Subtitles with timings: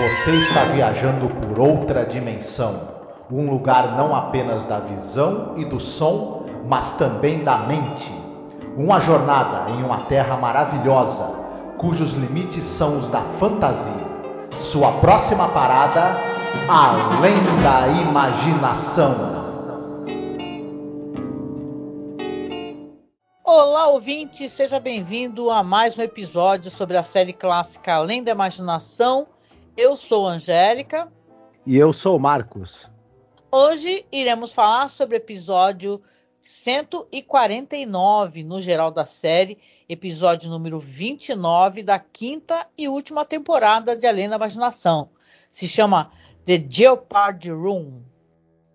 [0.00, 2.88] Você está viajando por outra dimensão,
[3.30, 8.10] um lugar não apenas da visão e do som, mas também da mente.
[8.78, 11.26] Uma jornada em uma terra maravilhosa,
[11.76, 13.92] cujos limites são os da fantasia.
[14.56, 16.16] Sua próxima parada,
[16.66, 19.14] além da imaginação.
[23.44, 29.26] Olá, ouvinte, seja bem-vindo a mais um episódio sobre a série clássica Além da Imaginação.
[29.76, 31.10] Eu sou Angélica.
[31.66, 32.88] E eu sou Marcos.
[33.50, 36.02] Hoje iremos falar sobre o episódio
[36.42, 44.28] 149 no geral da série, episódio número 29 da quinta e última temporada de Além
[44.28, 45.10] da Imaginação.
[45.50, 46.10] Se chama
[46.44, 48.02] The Jeopardy Room.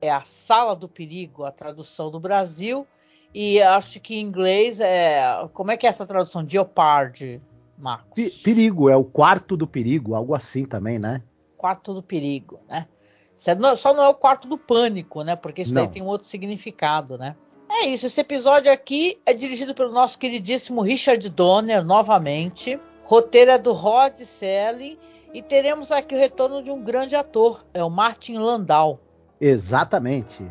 [0.01, 2.87] É a sala do perigo, a tradução do Brasil
[3.33, 5.25] e acho que em inglês é.
[5.53, 6.47] Como é que é essa tradução?
[6.47, 7.41] Jeopardy,
[7.77, 8.41] Marcos.
[8.41, 11.21] Perigo, é o quarto do perigo, algo assim também, né?
[11.57, 12.87] Quarto do perigo, né?
[13.35, 15.35] Só não é o quarto do pânico, né?
[15.35, 15.83] Porque isso não.
[15.83, 17.35] daí tem um outro significado, né?
[17.69, 22.79] É isso, esse episódio aqui é dirigido pelo nosso queridíssimo Richard Donner, novamente.
[23.03, 24.97] Roteiro é do Rod Selling.
[25.33, 29.01] E teremos aqui o retorno de um grande ator, é o Martin Landau.
[29.41, 30.49] Exatamente.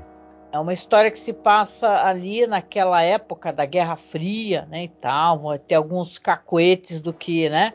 [0.54, 5.40] É uma história que se passa ali naquela época da Guerra Fria, né, e tal.
[5.40, 7.72] Vai ter alguns cacoetes do que, né,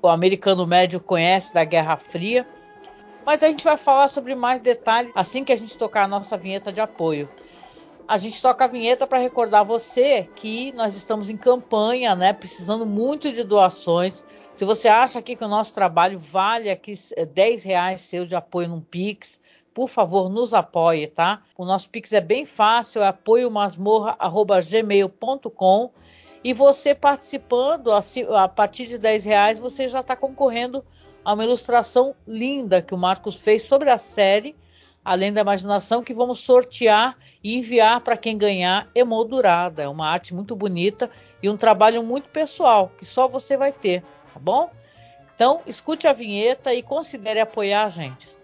[0.00, 2.48] o americano médio conhece da Guerra Fria.
[3.26, 6.34] Mas a gente vai falar sobre mais detalhes assim que a gente tocar a nossa
[6.38, 7.28] vinheta de apoio.
[8.08, 12.86] A gente toca a vinheta para recordar você que nós estamos em campanha, né, precisando
[12.86, 14.24] muito de doações.
[14.54, 16.94] Se você acha aqui que o nosso trabalho vale aqui
[17.34, 19.38] 10 reais seu de apoio num Pix,
[19.74, 21.42] por favor, nos apoie, tá?
[21.58, 25.90] O nosso Pix é bem fácil, é apoiomasmorra.gmail.com
[26.44, 30.84] e você participando, a partir de 10 reais, você já está concorrendo
[31.24, 34.54] a uma ilustração linda que o Marcos fez sobre a série,
[35.02, 39.82] além da imaginação, que vamos sortear e enviar para quem ganhar emoldurada.
[39.82, 41.10] É uma arte muito bonita
[41.42, 44.70] e um trabalho muito pessoal, que só você vai ter, tá bom?
[45.34, 48.43] Então, escute a vinheta e considere apoiar a gente.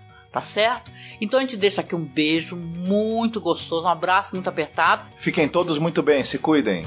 [0.31, 0.91] tá certo?
[1.19, 5.05] Então a gente deixa aqui um beijo muito gostoso, um abraço muito apertado.
[5.17, 6.85] Fiquem todos muito bem, se cuidem.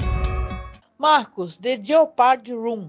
[0.98, 2.88] Marcos, The Jeopardy Room.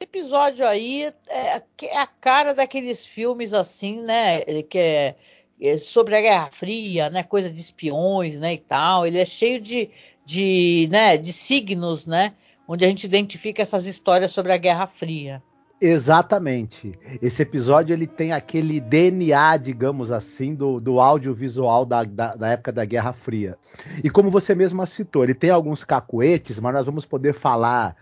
[0.00, 4.40] Episódio aí é, é a cara daqueles filmes assim, né?
[4.68, 5.16] Que é,
[5.60, 7.22] é, sobre a Guerra Fria, né?
[7.22, 8.54] Coisa de espiões, né?
[8.54, 9.06] E tal.
[9.06, 9.88] Ele é cheio de,
[10.24, 11.16] de, né?
[11.16, 12.34] De signos, né?
[12.66, 15.40] Onde a gente identifica essas histórias sobre a Guerra Fria.
[15.84, 16.92] Exatamente.
[17.20, 22.70] Esse episódio ele tem aquele DNA, digamos assim, do, do audiovisual da, da, da, época
[22.70, 23.58] da Guerra Fria.
[24.04, 27.96] E como você mesma citou, ele tem alguns cacuetes, mas nós vamos poder falar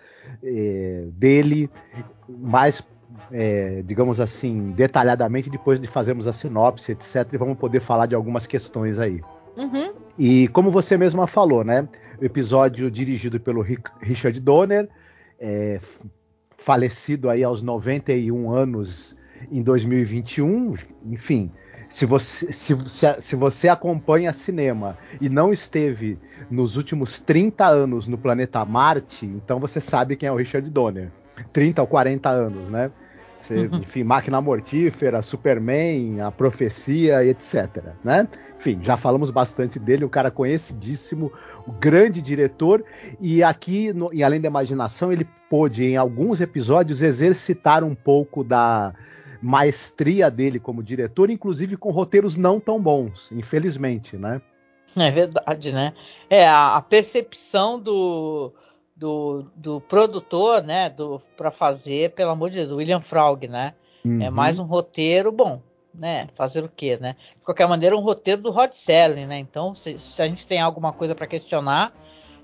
[0.44, 1.71] é, dele
[2.29, 2.82] mais,
[3.32, 7.32] é, digamos assim, detalhadamente depois de fazermos a sinopse, etc.
[7.32, 9.23] E vamos poder falar de algumas questões aí.
[9.56, 9.94] Uhum.
[10.19, 11.88] E como você mesma falou, né?
[12.21, 13.65] O episódio dirigido pelo
[14.03, 14.87] Richard Donner.
[15.41, 15.81] É,
[16.70, 19.17] falecido aí aos 91 anos
[19.50, 20.75] em 2021,
[21.05, 21.50] enfim,
[21.88, 26.17] se você, se, se, se, você acompanha cinema e não esteve
[26.49, 31.11] nos últimos 30 anos no planeta Marte, então você sabe quem é o Richard Donner.
[31.52, 32.93] 30 ou 40 anos, né?
[33.40, 33.69] Você.
[33.72, 37.94] Enfim, Máquina Mortífera, Superman, A Profecia, etc.
[38.04, 38.28] Né?
[38.56, 41.32] Enfim, já falamos bastante dele, um cara conhecidíssimo,
[41.66, 42.84] um grande diretor,
[43.19, 48.92] e aqui, no, Além da Imaginação, ele pôde, em alguns episódios, exercitar um pouco da
[49.43, 54.43] maestria dele como diretor, inclusive com roteiros não tão bons, infelizmente, né?
[54.96, 55.94] É verdade, né?
[56.28, 58.52] É, a percepção do,
[59.00, 63.73] do, do, produtor, né, do para fazer, pelo amor de Deus, do William Frog, né?
[64.05, 64.23] É uhum.
[64.23, 65.62] É mais um roteiro bom,
[65.94, 66.26] né?
[66.35, 67.17] Fazer o quê, né?
[67.38, 69.38] De qualquer maneira, um roteiro do Rod Serling, né?
[69.38, 71.94] Então, se, se a gente tem alguma coisa para questionar,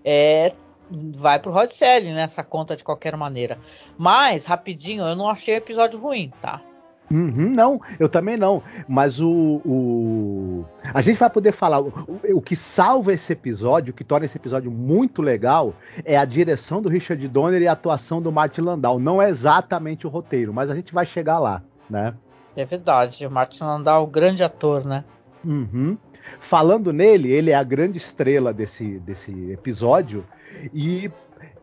[0.03, 0.55] é
[0.91, 3.59] vai pro Rod Serling nessa conta de qualquer maneira.
[3.99, 6.62] Mas rapidinho, eu não achei o episódio ruim, tá?
[7.11, 8.62] Uhum, não, eu também não.
[8.88, 11.81] Mas o, o, A gente vai poder falar.
[11.81, 11.93] O,
[12.35, 15.75] o, que salva esse episódio, o que torna esse episódio muito legal,
[16.05, 18.99] é a direção do Richard Donner e a atuação do Martin Landau.
[18.99, 22.14] Não é exatamente o roteiro, mas a gente vai chegar lá, né?
[22.56, 23.26] É verdade.
[23.26, 25.05] O Martin Landau, é grande ator, né?
[25.44, 25.97] Uhum.
[26.41, 30.26] Falando nele, ele é a grande estrela desse, desse episódio.
[30.75, 31.11] E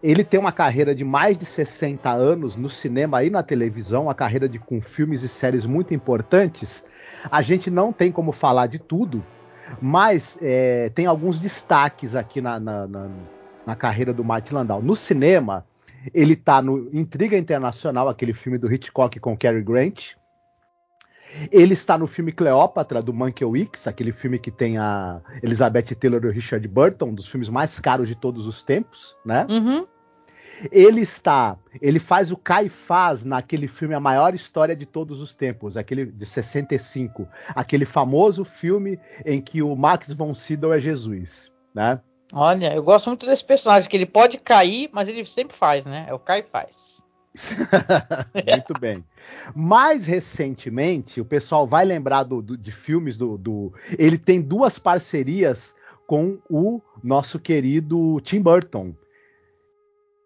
[0.02, 4.14] ele tem uma carreira de mais de 60 anos no cinema e na televisão, uma
[4.14, 6.86] carreira de, com filmes e séries muito importantes.
[7.32, 9.26] A gente não tem como falar de tudo,
[9.82, 13.10] mas é, tem alguns destaques aqui na, na, na,
[13.66, 14.82] na, carreira do Martin Landau.
[14.82, 15.66] No cinema,
[16.14, 20.16] ele está no Intriga Internacional, aquele filme do Hitchcock com Cary Grant.
[21.52, 26.28] Ele está no filme Cleópatra, do Mankiewicz, aquele filme que tem a Elizabeth Taylor e
[26.28, 29.46] o Richard Burton, um dos filmes mais caros de todos os tempos, né?
[29.50, 29.86] Uhum.
[30.72, 35.76] Ele está, ele faz o Caifás naquele filme A Maior História de Todos os Tempos,
[35.76, 42.00] aquele de 65, aquele famoso filme em que o Max von Sydow é Jesus, né?
[42.32, 46.06] Olha, eu gosto muito desse personagem, que ele pode cair, mas ele sempre faz, né?
[46.08, 46.93] É o Caifás.
[48.34, 49.04] muito bem.
[49.56, 53.74] Mais recentemente, o pessoal vai lembrar do, do, de filmes do, do.
[53.98, 55.76] Ele tem duas parcerias
[56.06, 58.94] com o nosso querido Tim Burton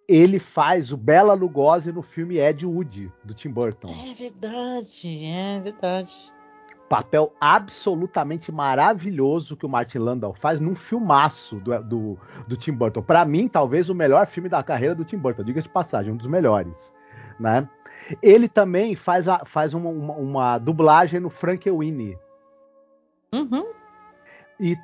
[0.08, 3.94] ele faz o Bela Lugosi no filme Ed Wood, do Tim Burton.
[4.10, 6.16] É verdade, é verdade.
[6.88, 12.18] Papel absolutamente maravilhoso que o Martin Landau faz num filmaço do, do,
[12.48, 13.02] do Tim Burton.
[13.02, 16.18] Para mim, talvez o melhor filme da carreira do Tim Burton, diga de passagem, um
[16.18, 16.94] dos melhores.
[17.40, 17.68] Né?
[18.22, 22.18] Ele também faz, a, faz uma, uma, uma dublagem no Frank Winnie.
[23.34, 23.66] Uhum.
[24.60, 24.76] E,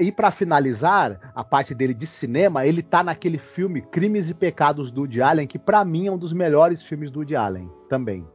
[0.00, 4.90] e para finalizar a parte dele de cinema, ele tá naquele filme Crimes e Pecados
[4.90, 8.26] do Woody Allen, que para mim é um dos melhores filmes do Woody Allen também.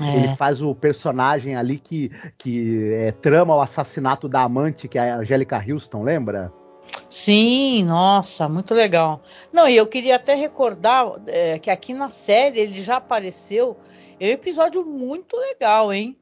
[0.00, 0.16] É.
[0.16, 5.12] Ele faz o personagem ali que, que é, trama o assassinato da amante, que é
[5.12, 6.52] a Angélica Houston, lembra?
[7.12, 9.22] Sim, nossa, muito legal.
[9.52, 13.76] Não, e eu queria até recordar é, que aqui na série ele já apareceu.
[14.18, 16.16] É um episódio muito legal, hein?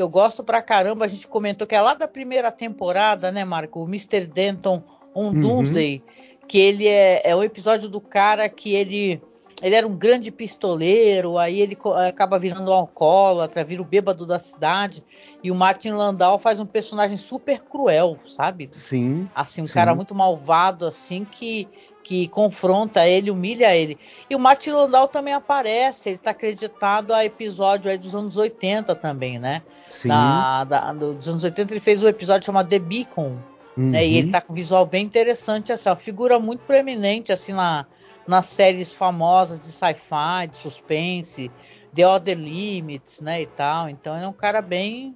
[0.00, 1.04] que eu gosto pra caramba.
[1.04, 3.80] A gente comentou que é lá da primeira temporada, né, Marco?
[3.80, 4.26] O Mr.
[4.26, 4.82] Denton
[5.14, 5.40] on uhum.
[5.40, 6.02] Doomsday.
[6.48, 9.20] Que ele é, é o episódio do cara que ele.
[9.62, 11.76] Ele era um grande pistoleiro, aí ele
[12.08, 15.04] acaba virando um alcoólatra, vira o bêbado da cidade.
[15.42, 18.70] E o Martin Landau faz um personagem super cruel, sabe?
[18.72, 19.24] Sim.
[19.34, 19.74] Assim, um sim.
[19.74, 21.68] cara muito malvado, assim, que
[22.02, 23.98] que confronta ele, humilha ele.
[24.28, 28.94] E o Martin Landau também aparece, ele está acreditado a episódio aí dos anos 80
[28.94, 29.62] também, né?
[29.86, 30.08] Sim.
[30.08, 33.38] Da, da, dos anos 80 ele fez um episódio chamado The Beacon,
[33.76, 33.90] uhum.
[33.90, 34.06] né?
[34.06, 34.32] E ele uhum.
[34.32, 37.86] tá com um visual bem interessante, assim, uma figura muito preeminente, assim, na,
[38.30, 41.50] nas séries famosas de sci-fi, de suspense,
[41.94, 43.88] The Other Limits, né, e tal.
[43.88, 45.14] Então ele é um cara bem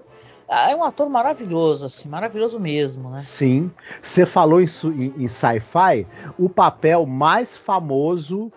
[0.49, 3.21] ah, é um ator maravilhoso, assim, maravilhoso mesmo, né?
[3.21, 3.71] Sim.
[4.03, 6.07] Você falou em, em, em sci-fi,
[6.39, 8.53] o papel mais famoso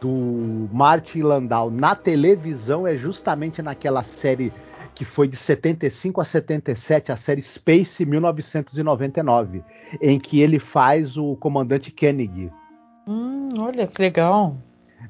[0.00, 4.52] do Martin Landau na televisão é justamente naquela série
[4.94, 9.62] que foi de 75 a 77, a série Space 1999,
[10.02, 12.50] em que ele faz o comandante Kennedy.
[13.08, 14.54] Hum, olha que legal.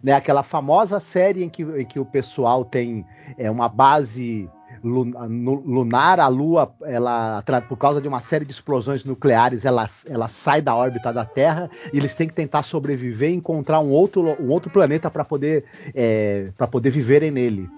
[0.01, 3.05] Né, aquela famosa série em que, em que o pessoal tem
[3.37, 4.49] é, uma base
[4.85, 10.63] lunar, a Lua, ela, por causa de uma série de explosões nucleares, ela, ela sai
[10.63, 14.51] da órbita da Terra e eles têm que tentar sobreviver e encontrar um outro, um
[14.51, 17.69] outro planeta para poder, é, poder viverem nele.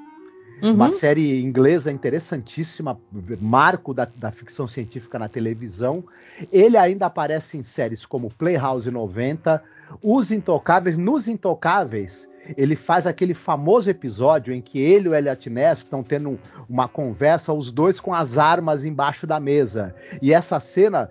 [0.62, 0.74] Uhum.
[0.74, 3.00] Uma série inglesa interessantíssima,
[3.40, 6.04] marco da, da, ficção científica na televisão.
[6.52, 9.62] Ele ainda aparece em séries como Playhouse 90,
[10.02, 10.97] Os Intocáveis.
[10.97, 16.02] Nos Intocáveis, ele faz aquele famoso episódio em que ele e o Elliot Ness estão
[16.02, 19.94] tendo uma conversa, os dois com as armas embaixo da mesa.
[20.23, 21.11] E essa cena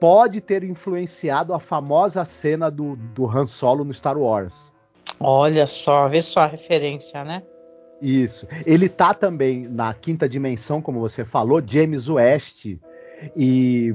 [0.00, 4.72] pode ter influenciado a famosa cena do, do Han Solo no Star Wars.
[5.20, 7.42] Olha só, vê só a referência, né?
[8.02, 8.46] Isso.
[8.66, 12.76] Ele tá também na quinta dimensão, como você falou, James West.
[13.36, 13.94] E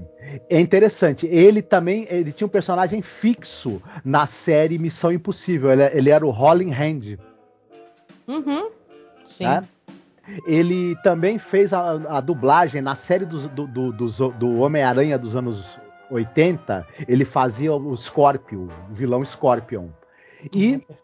[0.50, 5.72] é interessante, ele também ele tinha um personagem fixo na série Missão Impossível.
[5.72, 7.18] Ele, ele era o Rolling Hand.
[8.28, 8.70] Uhum.
[9.26, 9.44] Sim.
[9.44, 9.64] Né?
[10.46, 15.36] Ele também fez a, a dublagem na série do, do, do, do, do Homem-Aranha dos
[15.36, 16.86] anos 80.
[17.08, 19.88] Ele fazia o Scorpion, o vilão Scorpion.
[20.54, 20.96] E uhum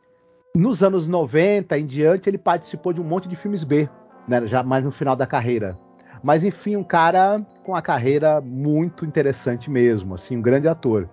[0.55, 3.89] nos anos 90 em diante, ele participou de um monte de filmes B,
[4.27, 5.77] né, já mais no final da carreira.
[6.24, 11.10] Mas enfim, um cara com uma carreira muito interessante mesmo, assim, um grande ator.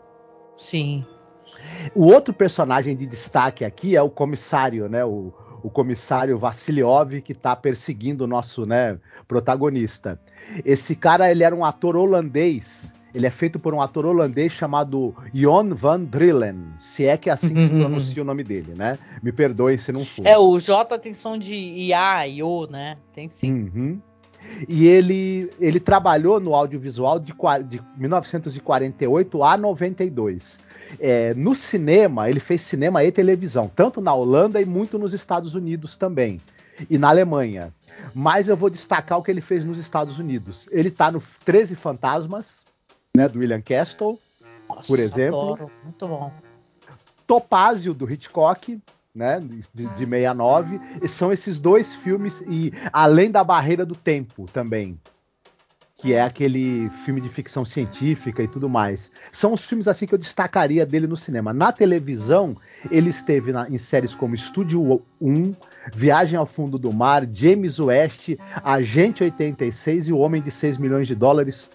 [0.59, 1.05] Sim.
[1.95, 5.03] O outro personagem de destaque aqui é o comissário, né?
[5.05, 5.33] O,
[5.63, 10.21] o comissário Vassiliov que está perseguindo o nosso né, protagonista.
[10.65, 15.15] Esse cara ele era um ator holandês ele é feito por um ator holandês chamado
[15.35, 18.99] Jon van Drillen, se é que é assim que se pronuncia o nome dele, né?
[19.23, 20.27] Me perdoe se não for.
[20.27, 22.97] É, o J tem som de IA, IO, né?
[23.13, 23.53] Tem sim.
[23.53, 24.01] Uhum.
[24.69, 27.35] E ele, ele trabalhou no audiovisual de,
[27.69, 30.59] de 1948 a 92.
[31.01, 35.55] É, no cinema, ele fez cinema e televisão, tanto na Holanda e muito nos Estados
[35.55, 36.41] Unidos também.
[36.91, 37.73] E na Alemanha.
[38.15, 40.69] Mas eu vou destacar o que ele fez nos Estados Unidos.
[40.71, 42.65] Ele está no 13 Fantasmas,
[43.17, 44.19] né, do William Castle,
[44.69, 45.55] Nossa, por exemplo.
[45.55, 45.71] Adoro.
[45.85, 46.33] Muito bom.
[47.27, 48.81] Topázio, do Hitchcock,
[49.15, 49.41] né,
[49.75, 50.81] de, de 69.
[51.03, 54.99] E são esses dois filmes, e além da Barreira do Tempo também,
[55.97, 59.11] que é aquele filme de ficção científica e tudo mais.
[59.33, 61.53] São os filmes assim que eu destacaria dele no cinema.
[61.53, 62.57] Na televisão,
[62.91, 65.55] ele esteve na, em séries como Estúdio 1,
[65.95, 68.31] Viagem ao Fundo do Mar, James West,
[68.65, 71.69] Agente 86 e O Homem de 6 milhões de dólares,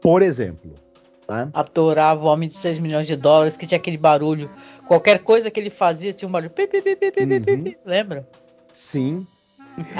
[0.00, 0.83] por exemplo.
[1.28, 1.48] Né?
[1.52, 4.50] Adorava o Homem de 6 milhões de dólares, que tinha aquele barulho.
[4.86, 6.50] Qualquer coisa que ele fazia tinha um barulho.
[6.50, 7.74] Pi, pi, pi, uhum.
[7.84, 8.28] Lembra?
[8.72, 9.26] Sim.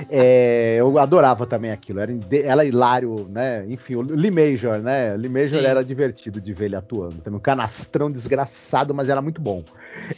[0.08, 2.00] é, eu adorava também aquilo.
[2.00, 2.12] Era,
[2.44, 3.64] era hilário, né?
[3.68, 5.16] Enfim, o Lee Major, né?
[5.16, 5.66] Lee Major Sim.
[5.66, 7.16] era divertido de ver ele atuando.
[7.22, 9.62] Também um canastrão desgraçado, mas era muito bom.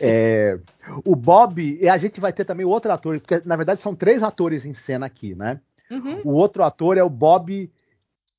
[0.01, 0.59] É,
[1.05, 4.23] o Bob, e a gente vai ter também outro ator, porque na verdade são três
[4.23, 5.61] atores em cena aqui, né?
[5.91, 6.21] Uhum.
[6.25, 7.71] O outro ator é o Bob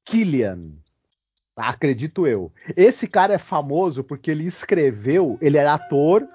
[0.05, 0.59] Killian.
[1.57, 2.51] Acredito eu.
[2.75, 6.27] Esse cara é famoso porque ele escreveu, ele era ator,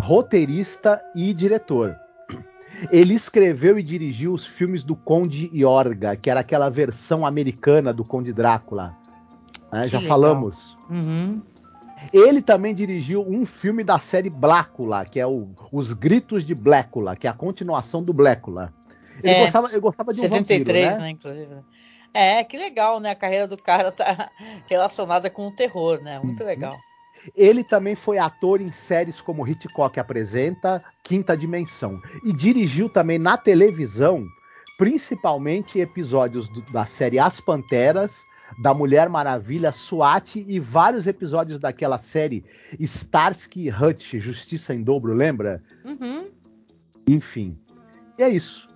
[0.00, 1.96] roteirista e diretor.
[2.92, 8.04] Ele escreveu e dirigiu os filmes do Conde Yorga, que era aquela versão americana do
[8.04, 8.94] Conde Drácula.
[9.72, 9.84] Né?
[9.84, 10.08] Já legal.
[10.08, 10.76] falamos.
[10.88, 11.42] Uhum.
[12.12, 17.16] Ele também dirigiu um filme da série Blácula, que é o, Os Gritos de Blácula,
[17.16, 18.72] que é a continuação do Blácula.
[19.22, 21.04] Ele, é, gostava, ele gostava de um 73, vampiro, né?
[21.04, 21.54] né inclusive.
[22.20, 23.10] É, que legal, né?
[23.10, 24.28] A carreira do cara tá
[24.66, 26.18] relacionada com o terror, né?
[26.18, 26.46] Muito uhum.
[26.46, 26.76] legal.
[27.36, 32.00] Ele também foi ator em séries como Hitchcock Apresenta, Quinta Dimensão.
[32.24, 34.26] E dirigiu também na televisão,
[34.76, 38.24] principalmente episódios do, da série As Panteras,
[38.60, 42.44] da Mulher Maravilha, SWAT e vários episódios daquela série
[42.80, 45.60] Starsky Hutch, Justiça em Dobro, lembra?
[45.84, 46.28] Uhum.
[47.06, 47.56] Enfim.
[48.18, 48.67] E é isso.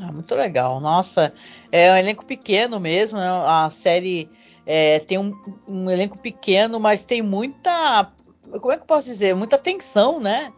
[0.00, 0.80] Ah, muito legal.
[0.80, 1.32] Nossa,
[1.70, 3.18] é um elenco pequeno mesmo.
[3.18, 3.28] Né?
[3.28, 4.30] A série
[4.66, 5.32] é, tem um,
[5.68, 8.10] um, elenco pequeno, mas tem muita.
[8.60, 9.34] Como é que eu posso dizer?
[9.34, 10.52] Muita tensão, né?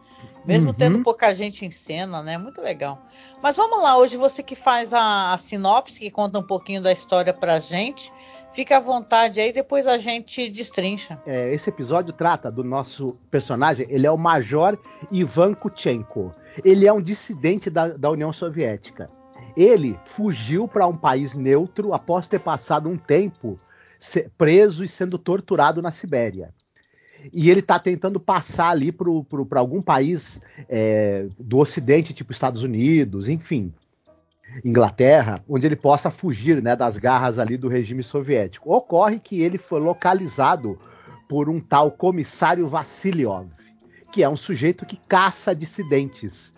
[0.45, 0.75] Mesmo uhum.
[0.75, 2.37] tendo pouca gente em cena, né?
[2.37, 3.01] Muito legal.
[3.41, 6.91] Mas vamos lá, hoje você que faz a, a sinopse, que conta um pouquinho da
[6.91, 8.11] história pra gente.
[8.53, 11.19] Fica à vontade aí, depois a gente destrincha.
[11.25, 14.77] É, esse episódio trata do nosso personagem, ele é o Major
[15.11, 16.31] Ivan Kuchenko.
[16.63, 19.07] Ele é um dissidente da, da União Soviética.
[19.55, 23.55] Ele fugiu para um país neutro após ter passado um tempo
[24.37, 26.53] preso e sendo torturado na Sibéria.
[27.33, 30.39] E ele está tentando passar ali para algum país
[30.69, 33.73] é, do Ocidente, tipo Estados Unidos, enfim,
[34.63, 38.73] Inglaterra, onde ele possa fugir né, das garras ali do regime soviético.
[38.73, 40.77] Ocorre que ele foi localizado
[41.27, 43.47] por um tal comissário Vassiliov,
[44.11, 46.51] que é um sujeito que caça dissidentes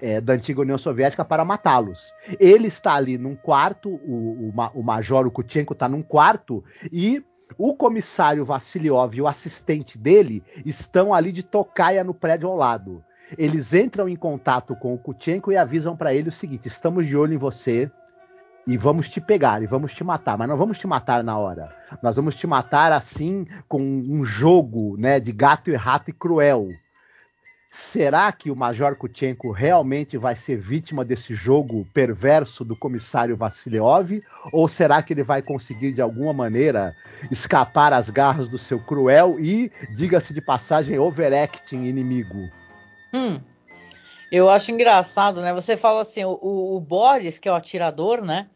[0.00, 2.12] é, da antiga União Soviética para matá-los.
[2.38, 7.24] Ele está ali num quarto, o, o, o Major Kutchenko está num quarto e
[7.58, 13.04] o comissário Vassiliov e o assistente dele estão ali de tocaia no prédio ao lado.
[13.36, 17.16] Eles entram em contato com o Kutchenko e avisam para ele o seguinte: estamos de
[17.16, 17.90] olho em você
[18.66, 21.74] e vamos te pegar e vamos te matar, mas não vamos te matar na hora.
[22.02, 26.68] Nós vamos te matar assim com um jogo, né, de gato e rato e cruel
[27.74, 34.20] Será que o Major Kutchenko realmente vai ser vítima desse jogo perverso do comissário Vassiliov?
[34.52, 36.94] Ou será que ele vai conseguir, de alguma maneira,
[37.30, 42.46] escapar às garras do seu cruel e, diga-se de passagem, overacting inimigo?
[43.14, 43.40] Hum,
[44.30, 45.54] eu acho engraçado, né?
[45.54, 48.48] Você fala assim, o, o Boris, que é o atirador, né?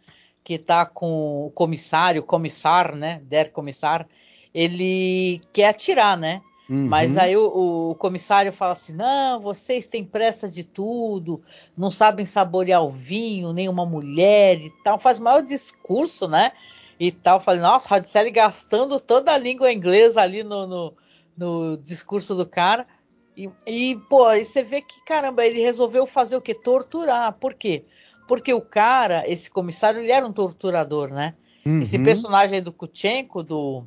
[0.45, 3.23] Que tá com o comissário, comissar, né?
[3.25, 4.07] Der comissar,
[4.53, 6.43] ele quer atirar, né?
[6.69, 6.89] Uhum.
[6.89, 11.41] Mas aí o, o, comissário fala assim: não, vocês têm pressa de tudo,
[11.77, 14.99] não sabem saborear o vinho, nem uma mulher e tal.
[14.99, 16.53] Faz o maior discurso, né?
[16.99, 17.41] E tal.
[17.41, 20.95] Falei, nossa, Radicelli gastando toda a língua inglesa ali no, no,
[21.39, 22.85] no discurso do cara.
[23.37, 26.55] E, e, pô, aí você vê que, caramba, ele resolveu fazer o quê?
[26.55, 27.33] Torturar.
[27.35, 27.85] Por quê?
[28.27, 31.33] Porque o cara, esse comissário, ele era um torturador, né?
[31.65, 31.83] Uhum.
[31.83, 33.87] Esse personagem do Kuchenko, do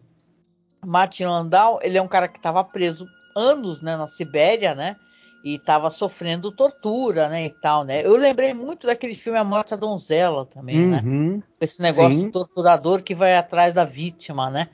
[0.86, 4.96] Martin Landau, ele é um cara que estava preso anos, né, na Sibéria, né?
[5.44, 8.06] E estava sofrendo tortura, né, e tal, né?
[8.06, 11.02] Eu lembrei muito daquele filme A Morte da Donzela também, né?
[11.04, 11.44] uhum, né?
[11.62, 12.32] Esse negócio sim.
[12.32, 14.68] torturador que vai atrás da vítima, né?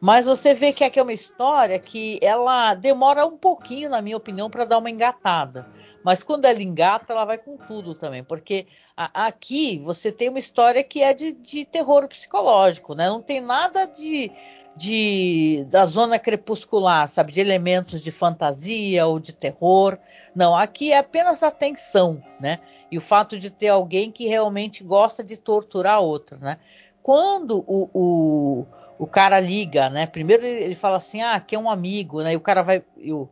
[0.00, 4.16] Mas você vê que aqui é uma história que ela demora um pouquinho, na minha
[4.16, 5.66] opinião, para dar uma engatada.
[6.04, 10.38] Mas quando ela engata, ela vai com tudo também, porque a, aqui você tem uma
[10.38, 13.08] história que é de, de terror psicológico, né?
[13.08, 14.30] Não tem nada de
[14.78, 19.98] de da zona crepuscular, sabe, de elementos de fantasia ou de terror.
[20.32, 22.60] Não, aqui é apenas a tensão, né?
[22.90, 26.58] E o fato de ter alguém que realmente gosta de torturar outro, né?
[27.02, 28.66] Quando o, o,
[28.98, 30.06] o cara liga, né?
[30.06, 32.32] Primeiro ele fala assim, ah, que é um amigo, né?
[32.32, 33.28] E o cara vai e o,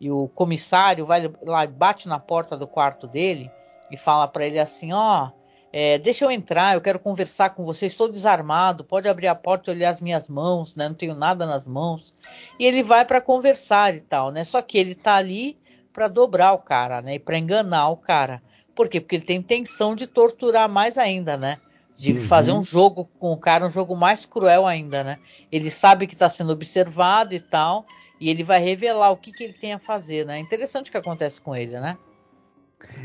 [0.00, 3.50] e o comissário vai lá e bate na porta do quarto dele
[3.90, 7.64] e fala para ele assim, ó, oh, é, deixa eu entrar, eu quero conversar com
[7.64, 10.88] você, estou desarmado, pode abrir a porta e olhar as minhas mãos, né?
[10.88, 12.14] Não tenho nada nas mãos.
[12.58, 14.44] E ele vai para conversar e tal, né?
[14.44, 15.58] Só que ele tá ali
[15.92, 17.14] para dobrar o cara, né?
[17.14, 18.42] E para enganar o cara.
[18.74, 19.00] Por quê?
[19.00, 21.58] Porque ele tem intenção de torturar mais ainda, né?
[21.96, 22.20] De uhum.
[22.20, 25.18] fazer um jogo com o cara, um jogo mais cruel ainda, né?
[25.50, 27.86] Ele sabe que está sendo observado e tal,
[28.20, 30.38] e ele vai revelar o que, que ele tem a fazer, né?
[30.38, 31.96] Interessante o que acontece com ele, né?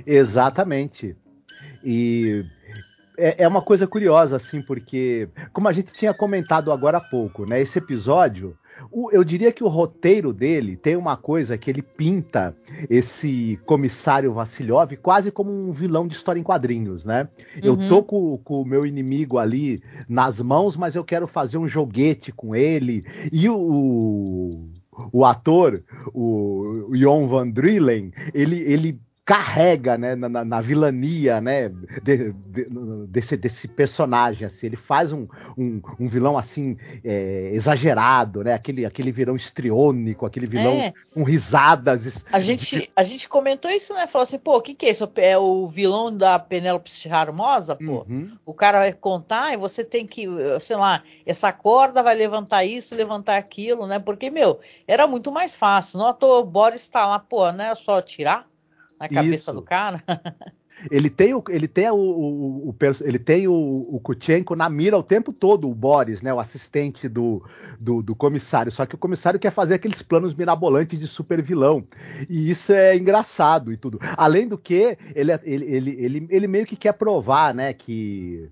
[0.06, 1.16] Exatamente.
[1.84, 2.46] E
[3.18, 7.46] é, é, uma coisa curiosa, assim, porque, como a gente tinha comentado agora há pouco,
[7.46, 7.62] né?
[7.62, 8.58] Esse episódio,
[8.92, 12.56] o, eu diria que o roteiro dele tem uma coisa que ele pinta
[12.90, 17.28] esse comissário Vassiliov quase como um vilão de história em quadrinhos, né?
[17.56, 17.62] Uhum.
[17.64, 21.68] Eu tô com, com, o meu inimigo ali nas mãos, mas eu quero fazer um
[21.68, 23.02] joguete com ele.
[23.32, 24.50] E o,
[25.12, 25.82] o ator,
[26.14, 31.70] o, o Jon Van Drillen, ele, ele carrega né, na, na, vilania né,
[32.04, 32.66] de, de,
[33.08, 34.48] desse, desse personagem.
[34.48, 34.66] Assim.
[34.66, 38.54] Ele faz um, um, um vilão assim é, exagerado, né?
[38.54, 40.94] aquele, aquele vilão estriônico, aquele vilão é.
[41.14, 42.26] com risadas.
[42.32, 44.08] A gente, a gente comentou isso, né?
[44.08, 45.10] Falou assim, pô, o que, que é isso?
[45.16, 48.06] É o vilão da Penélope Charmosa, pô.
[48.10, 48.32] Uhum.
[48.46, 50.28] O cara vai contar e você tem que,
[50.60, 54.00] sei lá, essa corda vai levantar isso, levantar aquilo, né?
[54.00, 56.00] Porque, meu, era muito mais fácil.
[56.00, 58.51] Não o Boris tá lá, pô, não é só tirar?
[59.02, 59.54] Na cabeça Isso.
[59.54, 60.04] do cara.
[60.90, 64.98] Ele tem o, ele tem o, o, o ele tem o, o Kutchenko na mira
[64.98, 67.44] o tempo todo, o Boris, né, o assistente do,
[67.80, 68.72] do, do, comissário.
[68.72, 71.86] Só que o comissário quer fazer aqueles planos mirabolantes de super vilão.
[72.28, 74.00] E isso é engraçado e tudo.
[74.18, 78.50] Além do que, ele, ele, ele, ele, ele meio que quer provar, né, que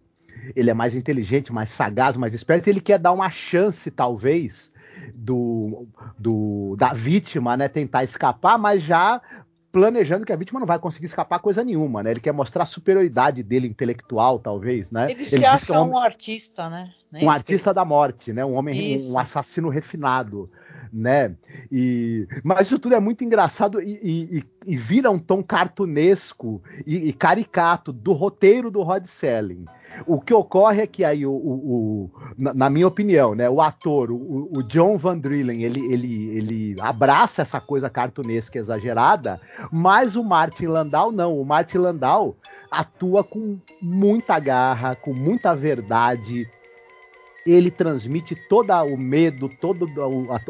[0.56, 2.68] ele é mais inteligente, mais sagaz, mais esperto.
[2.68, 4.72] Ele quer dar uma chance, talvez,
[5.16, 9.22] do, do da vítima, né, tentar escapar, mas já
[9.72, 12.12] planejando que a vítima não vai conseguir escapar coisa nenhuma, né?
[12.12, 15.06] Ele quer mostrar a superioridade dele intelectual, talvez, né?
[15.06, 16.92] Ele, ele se acha um, um, artista, né?
[17.22, 18.44] Um artista da morte, né?
[18.44, 20.46] Um homem, um, um assassino refinado
[20.92, 21.36] né?
[21.72, 27.10] E, mas isso tudo é muito engraçado e, e, e vira um tom cartunesco e,
[27.10, 29.66] e, caricato do roteiro do Rod Selling.
[30.06, 33.62] O que ocorre é que aí, o, o, o na, na, minha opinião, né, o
[33.62, 39.40] ator, o, o, John Van Drillen, ele, ele, ele abraça essa coisa cartunesca exagerada,
[39.72, 41.40] mas o Martin Landau não.
[41.40, 42.36] O Martin Landau
[42.70, 46.48] atua com muita garra, com muita verdade,
[47.46, 49.86] ele transmite todo o medo, toda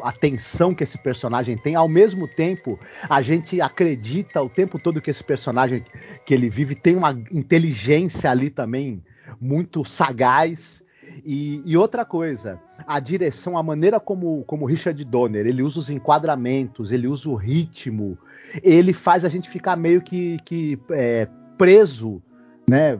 [0.04, 1.76] a, tensão que esse personagem tem.
[1.76, 5.84] Ao mesmo tempo, a gente acredita o tempo todo que esse personagem
[6.26, 9.04] que ele vive tem uma inteligência ali também
[9.40, 10.84] muito sagaz.
[11.26, 15.90] E, e, outra coisa, a direção, a maneira como, como Richard Donner, ele usa os
[15.90, 18.18] enquadramentos, ele usa o ritmo,
[18.64, 22.22] ele faz a gente ficar meio que, que é, preso,
[22.70, 23.00] né?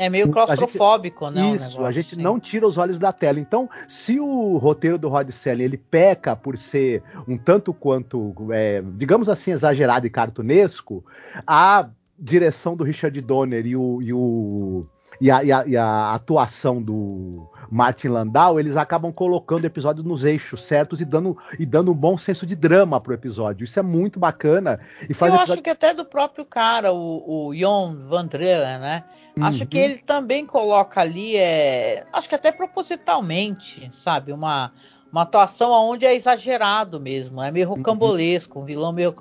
[0.00, 1.56] É meio claustrofóbico, gente, né?
[1.56, 3.38] Isso, a gente não tira os olhos da tela.
[3.38, 8.82] Então, se o roteiro do Rod Selling ele peca por ser um tanto quanto, é,
[8.96, 11.04] digamos assim, exagerado e cartunesco,
[11.46, 11.86] a
[12.18, 14.80] direção do Richard Donner e o, e o
[15.20, 20.02] e a, e, a, e a, atuação do Martin Landau, eles acabam colocando o episódio
[20.02, 23.64] nos eixos certos e dando, e dando um bom senso de drama pro episódio.
[23.64, 24.78] Isso é muito bacana.
[25.08, 25.52] E faz Eu episódio...
[25.54, 29.04] acho que até do próprio cara, o, o Jon Van Drellen, né?
[29.36, 29.44] Uhum.
[29.44, 34.72] Acho que ele também coloca ali, é, acho que até propositalmente, sabe, uma,
[35.12, 37.76] uma atuação onde é exagerado mesmo, é meio uhum.
[37.76, 39.14] rocambolesco, um vilão meio.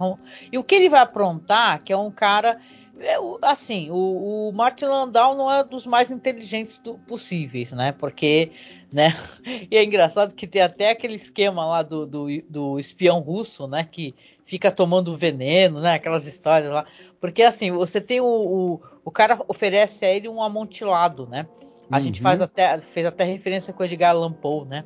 [0.52, 2.58] E o que ele vai aprontar, que é um cara
[3.42, 7.92] assim, o, o, Martin Landau não é dos mais inteligentes do, possíveis, né?
[7.92, 8.52] Porque,
[8.94, 9.16] né?
[9.72, 13.84] E é engraçado que tem até aquele esquema lá do, do, do espião russo, né?
[13.84, 15.94] Que fica tomando veneno, né?
[15.94, 16.86] Aquelas histórias lá.
[17.20, 21.48] Porque assim, você tem o, o, o cara oferece a ele um amontilado, né?
[21.90, 22.02] A uhum.
[22.02, 24.86] gente faz até, fez até referência com o Edgar Allan Poe, né?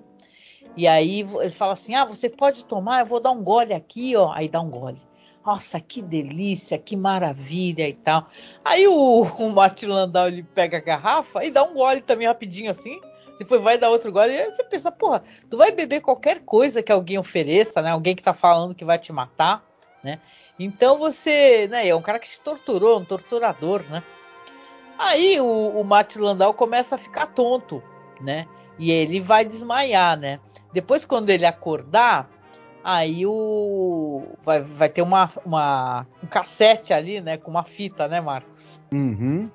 [0.77, 4.15] E aí ele fala assim: ah, você pode tomar, eu vou dar um gole aqui,
[4.15, 4.31] ó.
[4.31, 4.99] Aí dá um gole
[5.45, 8.27] nossa, que delícia, que maravilha e tal.
[8.63, 12.71] Aí o, o Martin Landau ele pega a garrafa e dá um gole também rapidinho
[12.71, 12.99] assim.
[13.37, 14.33] Depois vai dar outro gole.
[14.33, 17.91] E aí você pensa, porra, tu vai beber qualquer coisa que alguém ofereça, né?
[17.91, 19.63] Alguém que tá falando que vai te matar,
[20.03, 20.19] né?
[20.57, 21.87] Então você, né?
[21.87, 24.03] É um cara que te torturou, um torturador, né?
[24.97, 27.83] Aí o, o Martin Landau começa a ficar tonto,
[28.21, 28.47] né?
[28.77, 30.39] E ele vai desmaiar, né?
[30.71, 32.29] Depois, quando ele acordar,
[32.83, 38.19] Aí o vai, vai ter uma, uma, um cassete ali, né, com uma fita, né,
[38.19, 38.81] Marcos?
[38.93, 39.49] Uhum.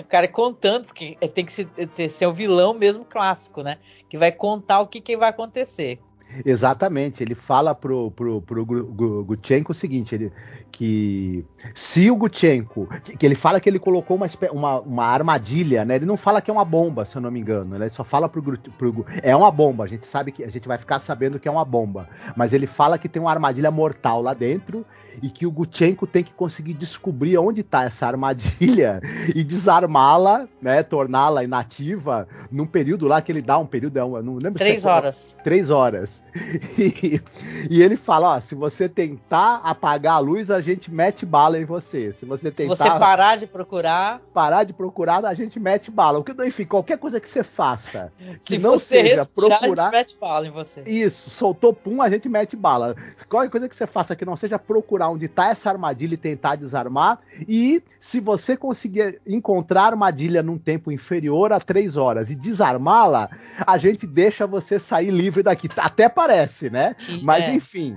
[0.00, 3.78] O cara contando, porque tem que ser, ter, ser o vilão mesmo clássico, né?
[4.08, 5.98] Que vai contar o que, que vai acontecer.
[6.44, 10.32] Exatamente, ele fala pro, pro, pro Gutchenko o seguinte, ele,
[10.70, 15.84] que se o Gutchenko, que, que, ele fala que ele colocou uma, uma, uma, armadilha,
[15.84, 15.96] né?
[15.96, 18.28] Ele não fala que é uma bomba, se eu não me engano, ele só fala
[18.28, 21.46] pro, pro é uma bomba, a gente sabe que a gente vai ficar sabendo que
[21.46, 24.84] é uma bomba, mas ele fala que tem uma armadilha mortal lá dentro
[25.22, 29.00] e que o Gutchenko tem que conseguir descobrir onde está essa armadilha
[29.34, 34.34] e desarmá-la, né, torná-la inativa num período lá que ele dá um período, é não
[34.34, 36.21] lembro três se é, horas, três horas.
[36.78, 37.20] E,
[37.70, 41.64] e, ele fala, ó, se você tentar apagar a luz, a gente mete bala em
[41.64, 42.12] você.
[42.12, 46.18] Se você tentar, se você parar de procurar, parar de procurar, a gente mete bala.
[46.18, 48.12] O que enfim, qualquer coisa que você faça
[48.44, 50.82] que não seja procurar, a gente mete bala em você.
[50.86, 52.96] Isso, soltou pum, a gente mete bala.
[53.28, 56.56] Qualquer coisa que você faça que não seja procurar onde está essa armadilha e tentar
[56.56, 57.20] desarmar.
[57.46, 63.30] E se você conseguir encontrar a armadilha num tempo inferior a três horas e desarmá-la,
[63.64, 65.68] a gente deixa você sair livre daqui.
[65.76, 66.94] Até parece, né?
[66.98, 67.52] Sim, Mas é.
[67.52, 67.96] enfim.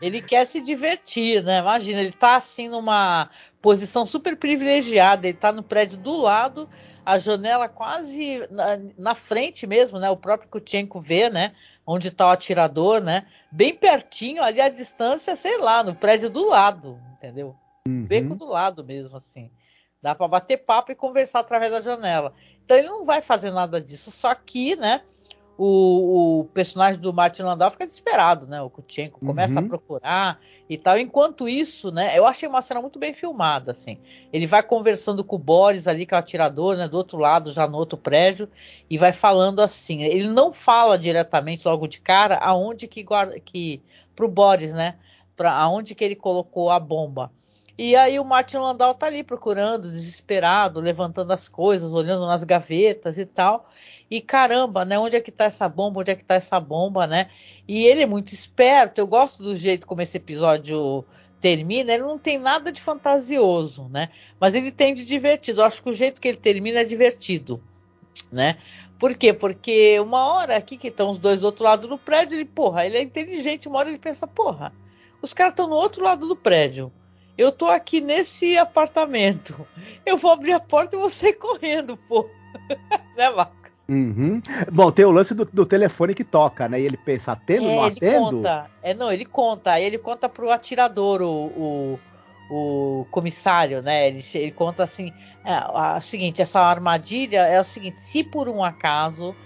[0.00, 1.60] Ele quer se divertir, né?
[1.60, 3.30] Imagina, ele tá assim numa
[3.60, 6.68] posição super privilegiada, ele tá no prédio do lado
[7.04, 10.08] a janela quase na, na, frente mesmo, né?
[10.08, 11.52] O próprio Kutchenko vê, né?
[11.86, 13.26] onde está o atirador, né?
[13.50, 17.56] Bem pertinho, ali a distância, sei lá, no prédio do lado, entendeu?
[17.86, 18.04] Uhum.
[18.06, 19.50] Beco do lado mesmo, assim.
[20.00, 22.34] Dá para bater papo e conversar através da janela.
[22.64, 24.10] Então ele não vai fazer nada disso.
[24.10, 25.00] Só que, né?
[25.56, 28.62] O, o, personagem do Martin Landau fica desesperado, né?
[28.62, 29.66] O Kutchenko começa uhum.
[29.66, 30.98] a procurar e tal.
[30.98, 32.16] Enquanto isso, né?
[32.16, 33.98] Eu achei uma cena muito bem filmada, assim.
[34.32, 36.88] Ele vai conversando com o Boris ali, que é o atirador, né?
[36.88, 38.48] Do outro lado, já no outro prédio,
[38.88, 40.02] e vai falando assim.
[40.02, 43.82] Ele não fala diretamente logo de cara aonde que guarda, que
[44.16, 44.96] pro Boris, né?
[45.36, 47.30] Para aonde que ele colocou a bomba.
[47.76, 53.18] E aí o Martin Landau tá ali procurando, desesperado, levantando as coisas, olhando nas gavetas
[53.18, 53.66] e tal.
[54.12, 54.98] E caramba, né?
[54.98, 56.00] Onde é que tá essa bomba?
[56.00, 57.30] Onde é que tá essa bomba, né?
[57.66, 58.98] E ele é muito esperto.
[58.98, 61.02] Eu gosto do jeito como esse episódio
[61.40, 61.94] termina.
[61.94, 64.10] Ele não tem nada de fantasioso, né?
[64.38, 65.62] Mas ele tem de divertido.
[65.62, 67.62] Eu acho que o jeito que ele termina é divertido,
[68.30, 68.58] né?
[68.98, 69.32] Por quê?
[69.32, 72.84] Porque uma hora aqui que estão os dois do outro lado do prédio, ele, porra,
[72.84, 73.66] ele é inteligente.
[73.66, 74.74] Uma hora ele pensa, porra,
[75.22, 76.92] os caras estão no outro lado do prédio.
[77.38, 79.66] Eu tô aqui nesse apartamento.
[80.04, 82.28] Eu vou abrir a porta e vou sair correndo, pô.
[83.16, 83.61] né, Marco?
[83.92, 84.40] Uhum.
[84.72, 86.80] Bom, tem o lance do, do, telefone que toca, né?
[86.80, 88.30] E ele pensa, atendo, é, não ele atendo?
[88.36, 88.70] Conta.
[88.82, 89.72] É, não, ele conta.
[89.72, 91.98] Aí ele conta pro atirador, o, o,
[92.50, 94.08] o comissário, né?
[94.08, 95.12] Ele, ele conta assim:
[95.44, 99.36] é, a, a, seguinte, essa armadilha é o seguinte: se por um acaso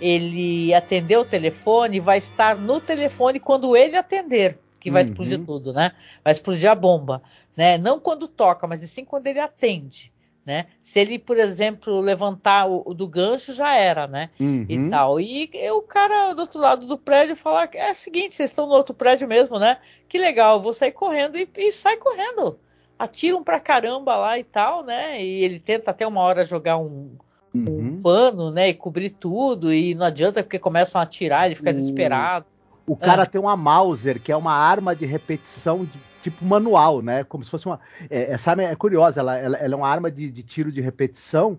[0.00, 5.08] ele atender o telefone, vai estar no telefone quando ele atender, que vai uhum.
[5.10, 5.92] explodir tudo, né?
[6.24, 7.22] Vai explodir a bomba,
[7.54, 7.76] né?
[7.76, 10.10] Não quando toca, mas sim quando ele atende.
[10.44, 10.66] Né?
[10.80, 14.30] Se ele, por exemplo, levantar o, o do gancho, já era, né?
[14.40, 14.64] Uhum.
[14.68, 15.20] E tal.
[15.20, 18.72] E, o cara do outro lado do prédio falar: é o seguinte, vocês estão no
[18.72, 19.78] outro prédio mesmo, né?
[20.08, 22.58] Que legal, eu vou sair correndo e, e sai correndo.
[22.98, 25.22] Atiram pra caramba lá e tal, né?
[25.22, 27.12] E ele tenta até uma hora jogar um,
[27.54, 27.78] uhum.
[27.78, 28.70] um pano, né?
[28.70, 29.72] E cobrir tudo.
[29.72, 32.46] E não adianta porque começam a atirar, ele fica desesperado.
[32.86, 33.26] O cara ah.
[33.26, 37.24] tem uma Mauser, que é uma arma de repetição de, tipo manual, né?
[37.24, 37.80] Como se fosse uma.
[38.08, 40.80] É, essa arma é curiosa, ela, ela, ela é uma arma de, de, tiro de
[40.80, 41.58] repetição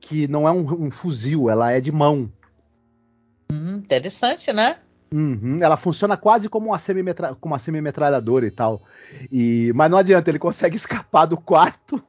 [0.00, 2.30] que não é um, um fuzil, ela é de mão.
[3.50, 4.76] Hum, interessante, né?
[5.12, 7.34] Uhum, ela funciona quase como uma, semi-metra...
[7.34, 8.82] como uma semi-metralhadora e tal.
[9.30, 9.70] E...
[9.74, 12.02] Mas não adianta, ele consegue escapar do quarto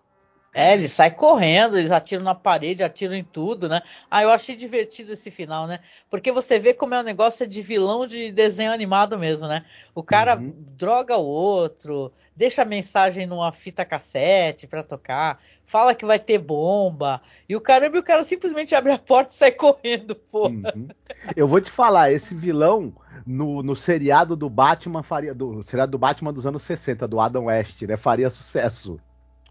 [0.54, 3.82] é, ele sai correndo, eles atiram na parede, atiram em tudo, né?
[4.10, 5.80] Ah, eu achei divertido esse final, né?
[6.10, 9.66] Porque você vê como é um negócio de vilão de desenho animado mesmo, né?
[9.96, 10.54] O cara uhum.
[10.78, 16.38] droga o outro, deixa a mensagem numa fita cassete para tocar, fala que vai ter
[16.38, 20.50] bomba, e o caramba, o cara simplesmente abre a porta e sai correndo, pô.
[20.50, 20.88] Uhum.
[21.36, 22.94] Eu vou te falar, esse vilão
[23.26, 27.46] no, no seriado do Batman faria do seriado do Batman dos anos 60, do Adam
[27.46, 27.98] West, né?
[27.98, 29.00] Faria sucesso.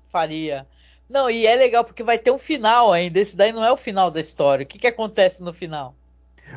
[0.08, 0.66] Faria.
[1.12, 3.20] Não, e é legal porque vai ter um final ainda.
[3.20, 4.64] Esse daí não é o final da história.
[4.64, 5.94] O que, que acontece no final?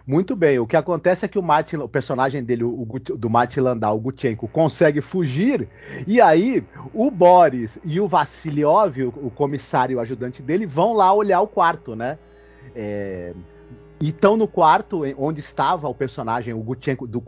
[0.08, 3.62] Muito bem, o que acontece é que o, Martin, o personagem dele, o, do Martin
[3.62, 5.70] Landau, o Gutchenko, consegue fugir,
[6.06, 11.14] e aí o Boris e o Vassiliov, o, o comissário o ajudante dele, vão lá
[11.14, 12.18] olhar o quarto, né?
[12.76, 13.34] É,
[14.00, 17.24] e estão no quarto onde estava o personagem, o Gutchenko, do,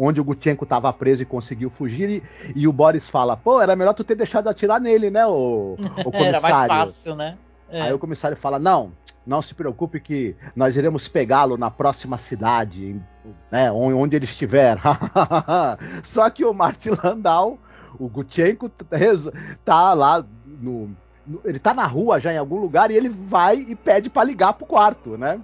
[0.00, 2.08] onde o Gutchenko estava preso e conseguiu fugir.
[2.08, 2.22] E,
[2.62, 6.10] e, o Boris fala: pô, era melhor tu ter deixado atirar nele, né, o, o
[6.10, 6.24] comissário.
[6.36, 7.36] era mais fácil, né?
[7.68, 7.82] É.
[7.82, 8.92] Aí o comissário fala: não,
[9.26, 13.00] não se preocupe que nós iremos pegá-lo na próxima cidade,
[13.50, 14.78] né, onde ele estiver.
[16.02, 17.58] Só que o Martin Landau,
[17.98, 18.70] o Gutchenko,
[19.64, 20.24] tá lá
[20.60, 20.96] no,
[21.44, 24.54] ele tá na rua já em algum lugar e ele vai e pede para ligar
[24.54, 25.40] pro quarto, né?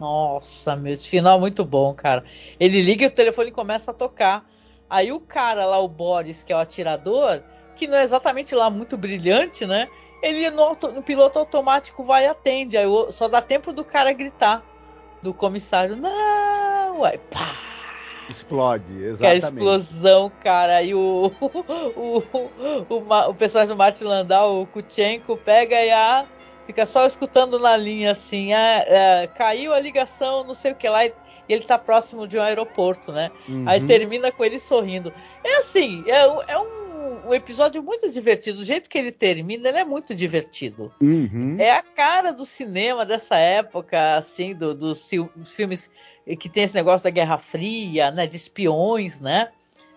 [0.00, 2.24] Nossa, meu, esse final é muito bom, cara.
[2.58, 4.48] Ele liga e o telefone começa a tocar.
[4.88, 7.42] Aí o cara lá, o Boris, que é o atirador,
[7.76, 9.88] que não é exatamente lá muito brilhante, né?
[10.22, 12.78] Ele no, no piloto automático vai e atende.
[12.78, 14.64] Aí só dá tempo do cara gritar.
[15.22, 17.04] Do comissário, não!
[17.04, 17.54] Aí pá!
[18.30, 19.18] Explode, exatamente.
[19.18, 20.76] Que é a explosão, cara.
[20.76, 22.18] Aí o, o,
[22.88, 26.24] o, o, o personagem do Martin Landau, o Kuchenko, pega e a
[26.66, 30.88] fica só escutando na linha assim, ah, é, caiu a ligação, não sei o que
[30.88, 31.12] lá, e
[31.48, 33.30] ele tá próximo de um aeroporto, né?
[33.48, 33.68] Uhum.
[33.68, 35.12] Aí termina com ele sorrindo.
[35.42, 38.58] É assim, é, é um, um, episódio muito divertido.
[38.58, 40.92] Do jeito que ele termina, ele é muito divertido.
[41.00, 41.56] Uhum.
[41.58, 45.10] É a cara do cinema dessa época, assim, do, dos,
[45.44, 45.90] filmes
[46.38, 48.28] que tem esse negócio da Guerra Fria, né?
[48.28, 49.48] De espiões, né?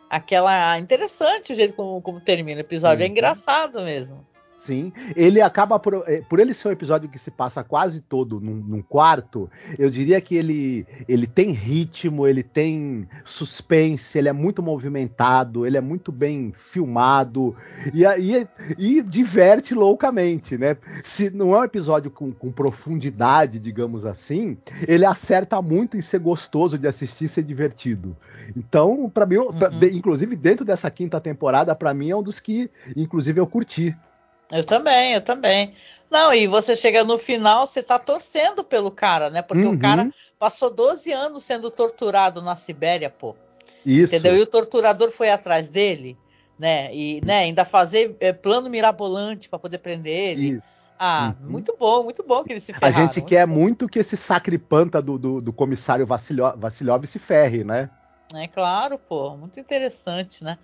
[0.10, 0.80] Aquela.
[0.80, 3.04] Interessante o jeito como, como termina o episódio.
[3.04, 3.10] É uhum.
[3.10, 4.26] É engraçado mesmo.
[4.65, 8.39] Sim, ele acaba por, eh, por ele ser um episódio que se passa quase todo
[8.39, 9.49] num, num, quarto.
[9.78, 15.76] Eu diria que ele ele tem ritmo, ele tem suspense, ele é muito movimentado, ele
[15.76, 17.54] é muito bem filmado
[17.93, 18.47] e, e,
[18.78, 20.78] e diverte loucamente, né?
[21.04, 26.19] Se não é um episódio com, com profundidade, digamos assim, ele acerta muito em ser
[26.19, 28.15] gostoso de assistir, ser divertido.
[28.56, 29.52] Então, para mim, uhum.
[29.52, 33.93] pra, inclusive dentro dessa quinta temporada, para mim é um dos que, inclusive, eu curti.
[34.54, 35.74] Eu também, eu também.
[36.12, 39.42] Não, e você chega no final, você tá torcendo pelo cara, né?
[39.42, 39.74] Porque uhum.
[39.74, 43.36] o cara passou 12 anos sendo torturado na Sibéria, pô.
[43.84, 44.13] Isso.
[44.13, 44.38] Entendeu?
[44.38, 46.16] E o torturador foi atrás dele,
[46.58, 46.94] né?
[46.94, 50.50] E né, ainda fazer é, plano mirabolante para poder prender ele.
[50.52, 50.63] Isso.
[51.00, 51.50] Ah, uhum.
[51.50, 52.96] muito bom, muito bom que ele se ferraram.
[52.96, 53.54] A gente muito quer bom.
[53.54, 57.89] muito que esse sacripanta do, do, do comissário Vassilhov, Vassilhov se ferre, né?
[58.36, 60.58] É claro, pô, muito interessante, né?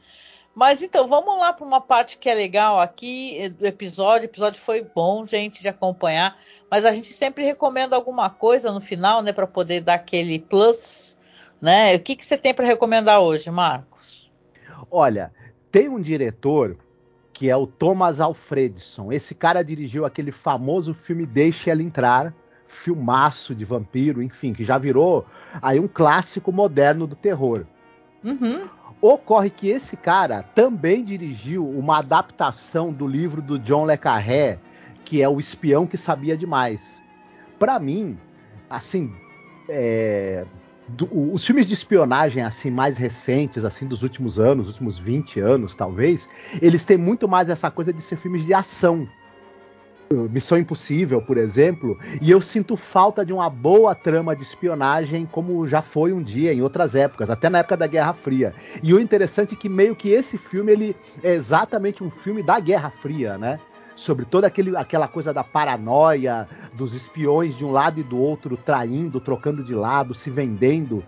[0.59, 4.27] Mas então, vamos lá para uma parte que é legal aqui do episódio.
[4.27, 6.37] O episódio foi bom, gente, de acompanhar.
[6.69, 11.15] Mas a gente sempre recomenda alguma coisa no final, né, para poder dar aquele plus,
[11.61, 11.95] né?
[11.95, 14.29] O que, que você tem para recomendar hoje, Marcos?
[14.91, 15.31] Olha,
[15.71, 16.75] tem um diretor
[17.31, 19.13] que é o Thomas Alfredson.
[19.13, 22.35] Esse cara dirigiu aquele famoso filme Deixe Ela Entrar,
[22.67, 25.25] filmaço de vampiro, enfim, que já virou
[25.61, 27.65] aí um clássico moderno do terror.
[28.21, 28.67] Uhum.
[29.01, 34.59] Ocorre que esse cara também dirigiu uma adaptação do livro do John Le Carré,
[35.05, 36.99] que é O Espião que Sabia Demais.
[37.57, 38.17] Para mim,
[38.69, 39.11] assim,
[39.69, 40.45] é,
[40.89, 45.75] do, os filmes de espionagem assim mais recentes, assim dos últimos anos, últimos 20 anos
[45.75, 46.29] talvez,
[46.61, 49.07] eles têm muito mais essa coisa de ser filmes de ação.
[50.31, 55.67] Missão Impossível, por exemplo, e eu sinto falta de uma boa trama de espionagem como
[55.67, 58.53] já foi um dia em outras épocas, até na época da Guerra Fria.
[58.81, 62.59] E o interessante é que meio que esse filme ele é exatamente um filme da
[62.59, 63.59] Guerra Fria, né?
[63.99, 68.55] Sobre toda aquele, aquela coisa da paranoia, dos espiões de um lado e do outro
[68.55, 71.03] traindo, trocando de lado, se vendendo.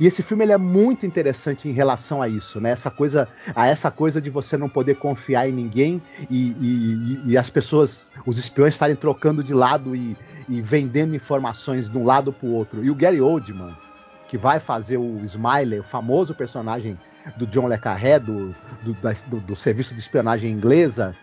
[0.00, 2.70] E esse filme ele é muito interessante em relação a isso, né?
[2.70, 7.38] Essa coisa, a essa coisa de você não poder confiar em ninguém e, e, e
[7.38, 10.16] as pessoas, os espiões estarem trocando de lado e,
[10.48, 12.84] e vendendo informações de um lado para o outro.
[12.84, 13.70] E o Gary Oldman,
[14.28, 16.98] que vai fazer o Smiley, o famoso personagem
[17.36, 18.96] do John Le Carré, do, do,
[19.28, 21.14] do, do serviço de espionagem inglesa,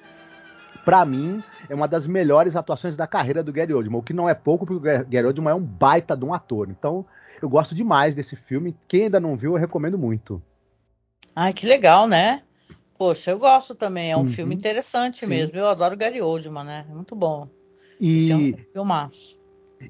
[0.83, 4.27] para mim, é uma das melhores atuações da carreira do Gary Oldman, o que não
[4.27, 6.69] é pouco, porque o Gary Oldman é um baita de um ator.
[6.69, 7.05] Então,
[7.41, 8.75] eu gosto demais desse filme.
[8.87, 10.41] Quem ainda não viu, eu recomendo muito.
[11.35, 12.43] Ai, que legal, né?
[12.97, 14.11] Poxa, eu gosto também.
[14.11, 14.29] É um uhum.
[14.29, 15.27] filme interessante Sim.
[15.27, 15.57] mesmo.
[15.57, 16.85] Eu adoro o Gary Oldman, né?
[16.89, 17.49] É muito bom.
[17.99, 18.23] E...
[18.23, 19.42] Esse é um filmaço.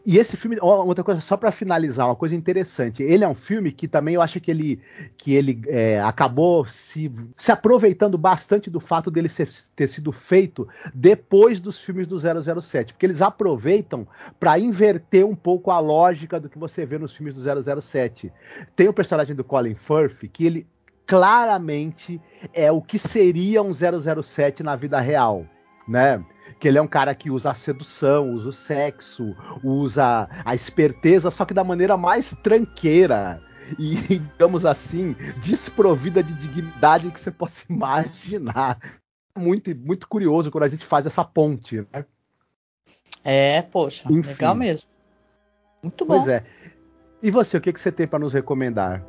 [0.05, 3.03] E esse filme, outra coisa, só para finalizar, uma coisa interessante.
[3.03, 4.79] Ele é um filme que também eu acho que ele,
[5.17, 10.67] que ele é, acabou se, se aproveitando bastante do fato dele ser, ter sido feito
[10.93, 14.07] depois dos filmes do 007, porque eles aproveitam
[14.39, 18.31] para inverter um pouco a lógica do que você vê nos filmes do 007.
[18.75, 20.67] Tem o personagem do Colin Firth que ele
[21.05, 22.21] claramente
[22.53, 25.45] é o que seria um 007 na vida real,
[25.87, 26.23] né?
[26.59, 31.29] que ele é um cara que usa a sedução, usa o sexo, usa a esperteza,
[31.29, 33.41] só que da maneira mais tranqueira
[33.77, 38.79] e, digamos assim, desprovida de dignidade que você possa imaginar.
[39.37, 42.05] Muito, muito curioso quando a gente faz essa ponte, né?
[43.23, 44.29] É, poxa, Enfim.
[44.29, 44.87] legal mesmo.
[45.81, 46.15] Muito bom.
[46.15, 46.45] Pois é.
[47.21, 49.03] E você, o que, que você tem para nos recomendar?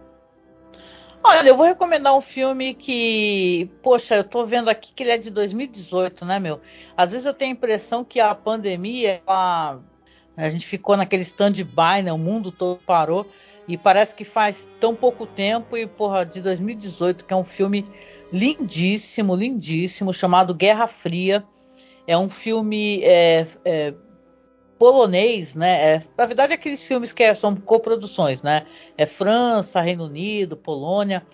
[1.27, 5.17] Olha, eu vou recomendar um filme que, poxa, eu tô vendo aqui que ele é
[5.17, 6.61] de 2018, né, meu?
[6.95, 9.81] Às vezes eu tenho a impressão que a pandemia, ela,
[10.37, 12.13] a gente ficou naquele stand-by, né?
[12.13, 13.27] O mundo todo parou
[13.67, 17.87] e parece que faz tão pouco tempo e, porra, de 2018, que é um filme
[18.31, 21.43] lindíssimo, lindíssimo, chamado Guerra Fria.
[22.07, 23.95] É um filme é, é,
[24.79, 25.95] polonês, né?
[25.95, 28.67] É, na verdade, aqueles filmes que é, são coproduções, né?
[28.97, 31.25] É França, Reino Unido, Polônia.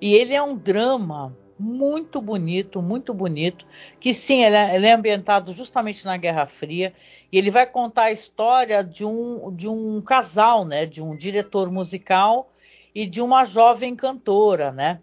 [0.00, 3.66] E ele é um drama muito bonito, muito bonito.
[4.00, 6.92] Que sim, ele é, ele é, ambientado justamente na Guerra Fria.
[7.30, 10.86] E ele vai contar a história de um, de um casal, né?
[10.86, 12.50] De um diretor musical
[12.94, 15.00] e de uma jovem cantora, né?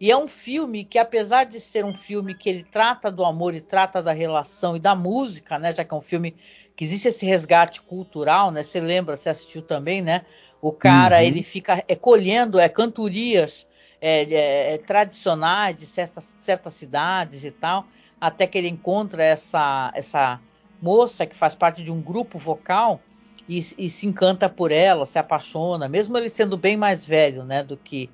[0.00, 3.54] E é um filme que, apesar de ser um filme que ele trata do amor
[3.54, 5.74] e trata da relação e da música, né?
[5.74, 6.34] Já que é um filme
[6.76, 8.62] que existe esse resgate cultural, né?
[8.62, 10.24] Você lembra, você assistiu também, né?
[10.60, 11.22] O cara uhum.
[11.22, 13.66] ele fica é, colhendo é, cantorias
[14.00, 17.86] é, é, tradicionais de certas, certas cidades e tal,
[18.20, 20.40] até que ele encontra essa essa
[20.80, 23.00] moça que faz parte de um grupo vocal
[23.48, 27.62] e, e, se encanta por ela, se apaixona, mesmo ele sendo bem mais velho, né,
[27.62, 28.08] do que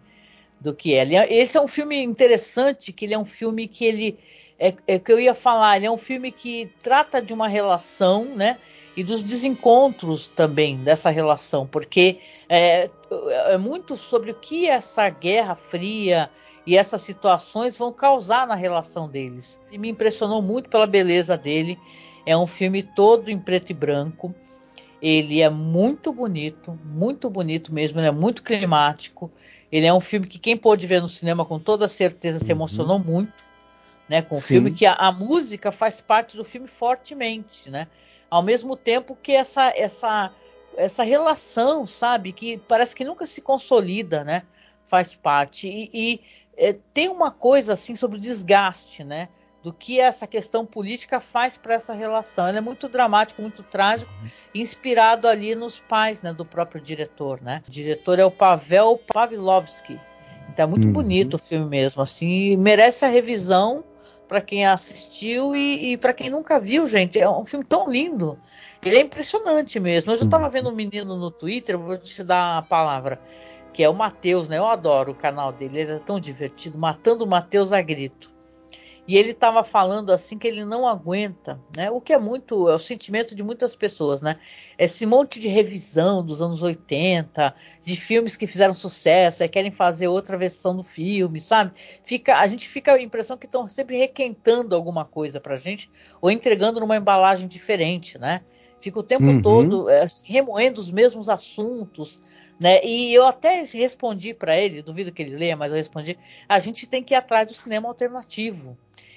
[0.58, 1.26] do que ela.
[1.30, 4.18] Esse é um filme interessante, que ele é um filme que ele
[4.58, 8.24] é, é que eu ia falar, ele é um filme que trata de uma relação,
[8.24, 8.58] né?
[8.96, 12.88] E dos desencontros também dessa relação, porque é,
[13.48, 16.30] é muito sobre o que essa guerra fria
[16.66, 19.60] e essas situações vão causar na relação deles.
[19.70, 21.78] E me impressionou muito pela beleza dele.
[22.24, 24.34] É um filme todo em preto e branco.
[25.00, 28.00] Ele é muito bonito, muito bonito mesmo.
[28.00, 29.30] Ele é muito climático.
[29.70, 32.58] Ele é um filme que quem pôde ver no cinema com toda certeza se uhum.
[32.58, 33.45] emocionou muito
[34.08, 34.22] né?
[34.22, 37.88] Com o filme que a, a, música faz parte do filme fortemente, né?
[38.30, 40.32] Ao mesmo tempo que essa essa
[40.76, 44.42] essa relação, sabe, que parece que nunca se consolida, né?
[44.84, 46.20] Faz parte e, e
[46.56, 49.28] é, tem uma coisa assim sobre o desgaste, né?
[49.62, 52.48] Do que essa questão política faz para essa relação.
[52.48, 54.28] Ele é muito dramático, muito trágico, uhum.
[54.54, 57.62] inspirado ali nos pais, né, do próprio diretor, né?
[57.66, 59.98] O diretor é o Pavel Pavlovsky.
[60.48, 60.92] Então é muito uhum.
[60.92, 63.84] bonito o filme mesmo, assim, merece a revisão
[64.28, 67.18] para quem assistiu e, e para quem nunca viu, gente.
[67.18, 68.38] É um filme tão lindo.
[68.84, 70.12] Ele é impressionante mesmo.
[70.12, 73.20] Eu já estava vendo um menino no Twitter, vou te dar a palavra,
[73.72, 74.58] que é o Matheus, né?
[74.58, 78.35] Eu adoro o canal dele, ele é tão divertido, matando o Matheus a grito.
[79.08, 81.90] E ele estava falando assim que ele não aguenta, né?
[81.90, 84.36] O que é muito, é o sentimento de muitas pessoas, né?
[84.76, 90.08] Esse monte de revisão dos anos 80, de filmes que fizeram sucesso, e querem fazer
[90.08, 91.72] outra versão do filme, sabe?
[92.04, 95.88] Fica, a gente fica a impressão que estão sempre requentando alguma coisa pra gente
[96.20, 98.40] ou entregando numa embalagem diferente, né?
[98.80, 99.40] Fica o tempo uhum.
[99.40, 102.20] todo é, remoendo os mesmos assuntos,
[102.58, 102.84] né?
[102.84, 106.88] E eu até respondi para ele, duvido que ele leia, mas eu respondi: a gente
[106.88, 108.76] tem que ir atrás do cinema alternativo.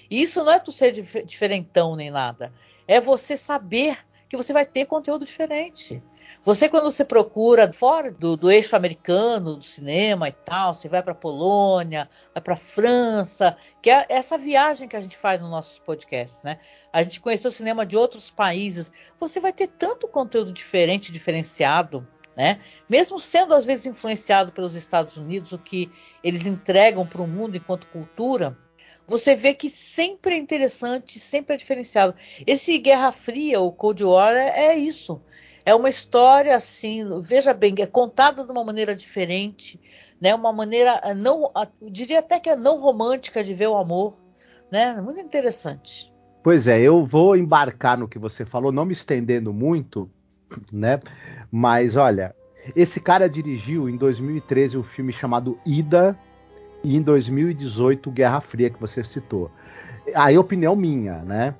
[0.09, 2.51] E isso não é tu ser diferentão nem nada.
[2.87, 3.97] É você saber
[4.27, 6.01] que você vai ter conteúdo diferente.
[6.45, 11.03] Você, quando você procura fora do, do eixo americano, do cinema e tal, você vai
[11.03, 15.79] para Polônia, vai para França, que é essa viagem que a gente faz nos nossos
[15.79, 16.59] podcasts, né?
[16.93, 18.91] A gente conheceu o cinema de outros países.
[19.19, 22.07] Você vai ter tanto conteúdo diferente, diferenciado,
[22.37, 22.61] né?
[22.89, 25.91] Mesmo sendo às vezes influenciado pelos Estados Unidos, o que
[26.23, 28.57] eles entregam para o mundo enquanto cultura,
[29.09, 32.13] você vê que sempre é interessante, sempre é diferenciado.
[32.45, 35.21] Esse Guerra Fria, o Cold War, é, é isso.
[35.65, 39.79] É uma história assim, veja bem, é contada de uma maneira diferente,
[40.19, 40.33] né?
[40.33, 41.51] Uma maneira eh, não,
[41.91, 44.17] diria até que é não romântica de ver o amor,
[44.71, 44.99] né?
[45.01, 46.13] Muito interessante.
[46.41, 50.09] Pois é, eu vou embarcar no que você falou, não me estendendo muito,
[50.71, 50.99] né?
[51.51, 52.33] Mas olha,
[52.75, 56.17] esse cara dirigiu em 2013 um filme chamado Ida
[56.83, 59.51] e em 2018 Guerra Fria que você citou.
[60.15, 61.55] Aí opinião minha, né?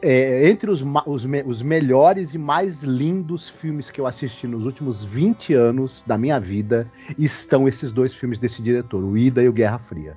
[0.00, 5.04] é, entre os, os, os, melhores e mais lindos filmes que eu assisti nos últimos
[5.04, 9.52] 20 anos da minha vida estão esses dois filmes desse diretor, o Ida e o
[9.52, 10.16] Guerra Fria.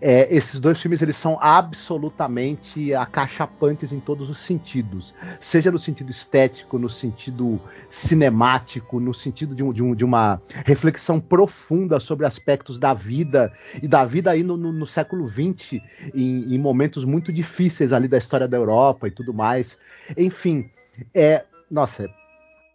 [0.00, 6.10] É, esses dois filmes eles são absolutamente acachapantes em todos os sentidos, seja no sentido
[6.10, 12.26] estético, no sentido cinemático, no sentido de, um, de, um, de uma reflexão profunda sobre
[12.26, 15.80] aspectos da vida e da vida aí no, no, no século XX,
[16.14, 19.78] em, em momentos muito difíceis ali da história da Europa e tudo mais.
[20.16, 20.70] Enfim,
[21.14, 22.08] é, nossa,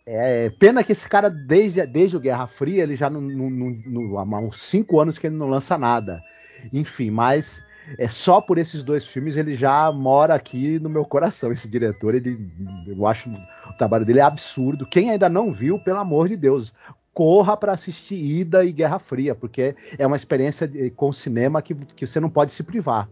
[0.06, 3.50] é pena que esse cara, desde, desde o Guerra Fria, ele já não, não,
[3.86, 6.20] não, há uns cinco anos que ele não lança nada.
[6.74, 7.64] Enfim, mas
[7.98, 11.52] é só por esses dois filmes ele já mora aqui no meu coração.
[11.52, 12.52] Esse diretor, ele,
[12.86, 14.86] eu acho o trabalho dele é absurdo.
[14.86, 16.74] Quem ainda não viu, pelo amor de Deus,
[17.14, 22.06] corra para assistir Ida e Guerra Fria, porque é uma experiência com cinema que, que
[22.06, 23.10] você não pode se privar.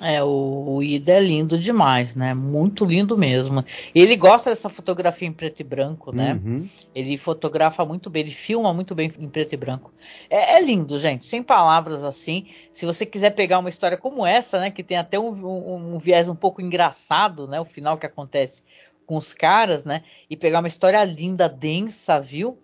[0.00, 2.34] É, o, o Ida é lindo demais, né?
[2.34, 3.64] Muito lindo mesmo.
[3.94, 6.40] Ele gosta dessa fotografia em preto e branco, né?
[6.44, 6.68] Uhum.
[6.94, 9.92] Ele fotografa muito bem, ele filma muito bem em preto e branco.
[10.28, 12.46] É, é, lindo, gente, sem palavras assim.
[12.72, 14.70] Se você quiser pegar uma história como essa, né?
[14.70, 17.60] Que tem até um, um, um viés um pouco engraçado, né?
[17.60, 18.62] O final que acontece
[19.06, 20.02] com os caras, né?
[20.28, 22.58] E pegar uma história linda, densa, viu?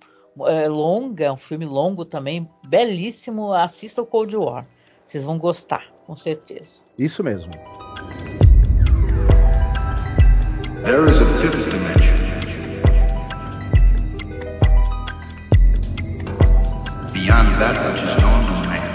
[0.46, 3.52] É, longa, um filme longo também, belíssimo.
[3.52, 4.66] Assista o Cold War.
[5.06, 6.82] Vocês vão gostar, com certeza.
[6.98, 7.52] Isso mesmo.
[10.82, 12.16] There is a fifth dimension.
[17.12, 18.90] Beyond that which is known to man.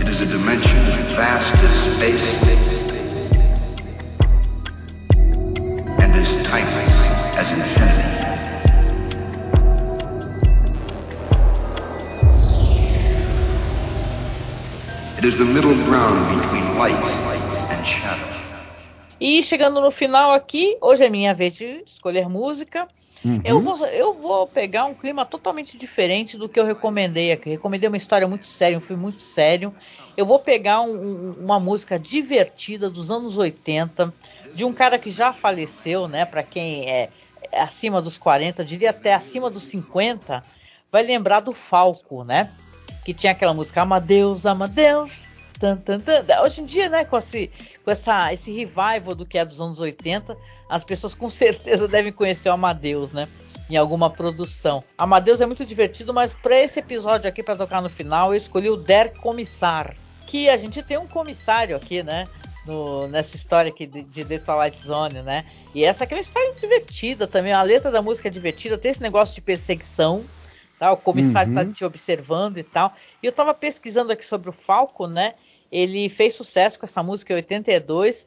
[0.00, 0.82] It is a dimension
[1.14, 2.42] vast as space
[6.00, 7.06] and as timeless
[7.38, 7.85] as infinity.
[19.18, 22.86] E chegando no final aqui, hoje é minha vez de escolher música.
[23.24, 23.40] Uhum.
[23.42, 27.48] Eu, vou, eu vou pegar um clima totalmente diferente do que eu recomendei aqui.
[27.48, 29.74] recomendei uma história muito séria, um filme muito sério.
[30.14, 34.12] Eu vou pegar um, uma música divertida dos anos 80,
[34.54, 36.26] de um cara que já faleceu, né?
[36.26, 37.08] Para quem é
[37.54, 40.42] acima dos 40, diria até acima dos 50,
[40.92, 42.50] vai lembrar do Falco, né?
[43.06, 45.30] Que tinha aquela música Amadeus, Amadeus.
[45.60, 46.24] Tan, tan, tan.
[46.42, 47.52] Hoje em dia, né, com, esse,
[47.84, 50.36] com essa, esse revival do que é dos anos 80,
[50.68, 53.28] as pessoas com certeza devem conhecer o Amadeus, né?
[53.70, 54.82] Em alguma produção.
[54.98, 58.68] Amadeus é muito divertido, mas para esse episódio aqui, para tocar no final, eu escolhi
[58.68, 59.94] o Der Commissar.
[60.26, 62.26] Que a gente tem um comissário aqui, né?
[62.66, 65.44] No, nessa história aqui de, de The Twilight Zone, né?
[65.72, 67.52] E essa aqui é uma história divertida também.
[67.52, 70.24] A letra da música é divertida, tem esse negócio de perseguição
[70.78, 70.92] Tá?
[70.92, 71.72] O comissário está uhum.
[71.72, 72.92] te observando e tal.
[73.22, 75.34] E eu estava pesquisando aqui sobre o Falco, né?
[75.72, 78.26] Ele fez sucesso com essa música em 82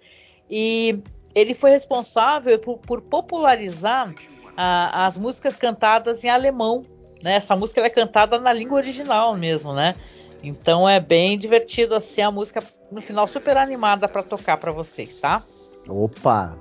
[0.50, 1.00] e
[1.34, 4.14] ele foi responsável por, por popularizar
[4.58, 6.84] a, as músicas cantadas em alemão.
[7.24, 7.36] Né?
[7.36, 9.96] Essa música é cantada na língua original mesmo, né?
[10.42, 15.16] Então é bem divertido assim a música no final super animada para tocar para vocês,
[15.16, 15.44] tá?
[15.88, 16.58] Opa,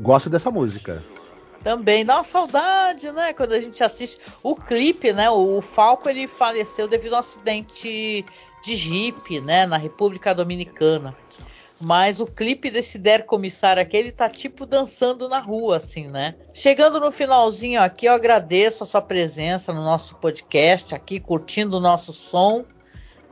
[0.00, 1.02] gosto dessa música.
[1.66, 3.32] Também dá uma saudade, né?
[3.32, 5.28] Quando a gente assiste o clipe, né?
[5.28, 8.24] O Falco ele faleceu devido a um acidente
[8.62, 9.66] de jipe, né?
[9.66, 11.12] Na República Dominicana.
[11.80, 16.36] Mas o clipe desse Der Comissário aqui, ele tá tipo dançando na rua, assim, né?
[16.54, 21.80] Chegando no finalzinho aqui, eu agradeço a sua presença no nosso podcast aqui, curtindo o
[21.80, 22.64] nosso som.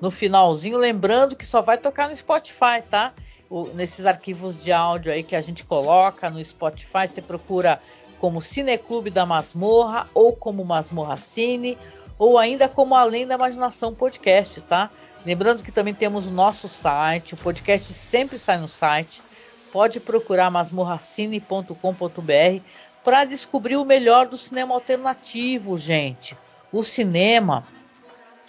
[0.01, 3.15] No finalzinho, lembrando que só vai tocar no Spotify, tá?
[3.49, 7.81] O, nesses arquivos de áudio aí que a gente coloca no Spotify, você procura
[8.25, 11.77] como Cineclube da Masmorra, ou como Masmorra Cine,
[12.19, 14.91] ou ainda como Além da Imaginação Podcast, tá?
[15.27, 19.23] Lembrando que também temos o nosso site, o podcast sempre sai no site,
[19.71, 22.63] pode procurar masmorracine.com.br
[23.05, 26.35] para descobrir o melhor do cinema alternativo, gente.
[26.73, 27.69] O cinema,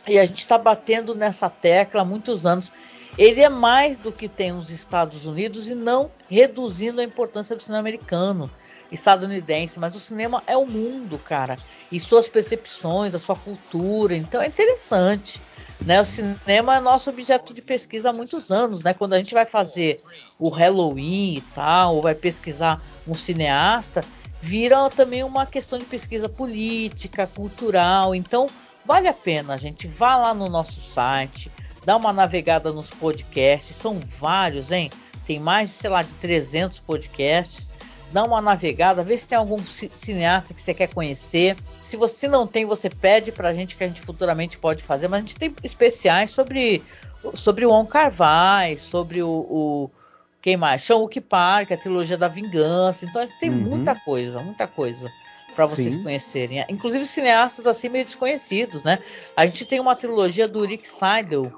[0.07, 2.71] e a gente está batendo nessa tecla há muitos anos,
[3.17, 7.61] ele é mais do que tem nos Estados Unidos e não reduzindo a importância do
[7.61, 8.49] cinema americano,
[8.91, 11.55] estadunidense, mas o cinema é o mundo, cara,
[11.91, 15.41] e suas percepções, a sua cultura, então é interessante.
[15.85, 18.93] Né, o cinema é nosso objeto de pesquisa há muitos anos, né?
[18.93, 20.01] Quando a gente vai fazer
[20.39, 24.03] o Halloween e tal, ou vai pesquisar um cineasta,
[24.41, 28.15] vira também uma questão de pesquisa política, cultural.
[28.15, 28.49] Então,
[28.85, 29.87] vale a pena, gente.
[29.87, 31.51] Vá lá no nosso site,
[31.83, 33.75] dá uma navegada nos podcasts.
[33.75, 34.89] São vários, hein?
[35.25, 37.71] Tem mais, sei lá, de 300 podcasts.
[38.15, 41.57] Dá uma navegada, vê se tem algum cineasta que você quer conhecer.
[41.83, 45.09] Se você não tem, você pede pra gente que a gente futuramente pode fazer.
[45.09, 46.81] Mas a gente tem especiais sobre,
[47.33, 49.89] sobre o On Carvai, sobre o, o
[50.41, 50.81] quem mais?
[50.83, 53.03] Sean-Wook Park, a trilogia da vingança.
[53.03, 53.57] Então a gente tem uhum.
[53.57, 55.11] muita coisa, muita coisa
[55.53, 56.03] para vocês Sim.
[56.03, 56.65] conhecerem.
[56.69, 58.99] Inclusive cineastas assim meio desconhecidos, né?
[59.35, 61.51] A gente tem uma trilogia do Rick Seidel,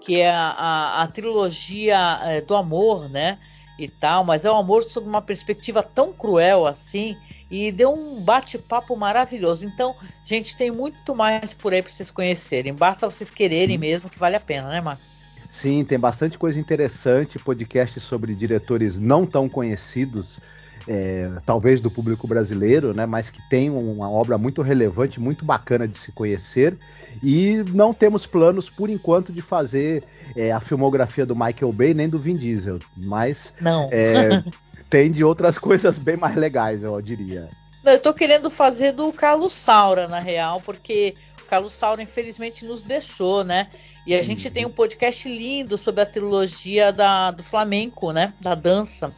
[0.00, 3.38] que é a, a, a trilogia é, do amor, né?
[3.82, 7.16] E tal, mas é um amor sob uma perspectiva tão cruel assim
[7.50, 9.66] e deu um bate-papo maravilhoso.
[9.66, 12.72] Então, gente, tem muito mais por aí para vocês conhecerem.
[12.72, 15.04] Basta vocês quererem mesmo que vale a pena, né, Marcos?
[15.50, 20.38] Sim, tem bastante coisa interessante, podcast sobre diretores não tão conhecidos,
[20.86, 25.86] é, talvez do público brasileiro, né, mas que tem uma obra muito relevante, muito bacana
[25.86, 26.78] de se conhecer.
[27.22, 30.02] E não temos planos, por enquanto, de fazer
[30.34, 33.54] é, a filmografia do Michael Bay nem do Vin Diesel, mas.
[33.90, 34.42] É,
[34.88, 37.48] tem de outras coisas bem mais legais, eu diria.
[37.82, 42.64] Não, eu tô querendo fazer do Carlos Saura, na real, porque o Carlos Saura, infelizmente,
[42.64, 43.68] nos deixou, né?
[44.06, 44.22] E a uhum.
[44.22, 48.32] gente tem um podcast lindo sobre a trilogia da, do flamenco, né?
[48.40, 49.12] Da dança.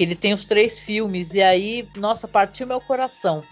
[0.00, 1.34] Que ele tem os três filmes.
[1.34, 3.44] E aí, nossa, partiu meu coração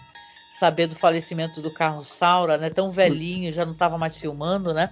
[0.51, 2.71] saber do falecimento do Carlos Saura, né?
[2.71, 4.89] Tão velhinho, já não estava mais filmando, né?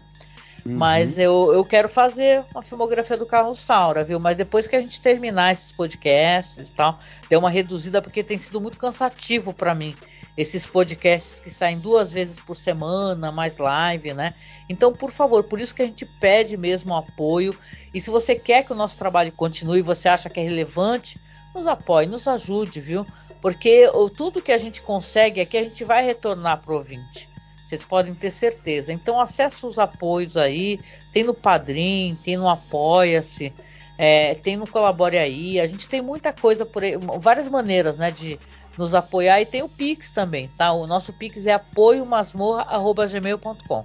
[0.64, 0.78] Uhum.
[0.78, 4.20] Mas eu, eu quero fazer uma filmografia do Carlos Saura, viu?
[4.20, 8.38] Mas depois que a gente terminar esses podcasts e tal, deu uma reduzida porque tem
[8.38, 9.96] sido muito cansativo para mim
[10.38, 14.36] esses podcasts que saem duas vezes por semana, mais live, né?
[14.70, 17.58] Então, por favor, por isso que a gente pede mesmo apoio.
[17.92, 21.20] E se você quer que o nosso trabalho continue, você acha que é relevante,
[21.58, 23.06] nos apoie, nos ajude, viu?
[23.42, 27.30] Porque tudo que a gente consegue aqui a gente vai retornar para o ouvinte.
[27.58, 28.94] Vocês podem ter certeza.
[28.94, 30.80] Então acesse os apoios aí.
[31.12, 33.54] Tem no Padrim, tem no Apoia-se,
[33.98, 35.60] é, tem no Colabore aí.
[35.60, 38.40] A gente tem muita coisa por aí, várias maneiras, né, de
[38.78, 40.72] nos apoiar e tem o Pix também, tá?
[40.72, 43.84] O nosso Pix é apoiomasmorra@gmail.com.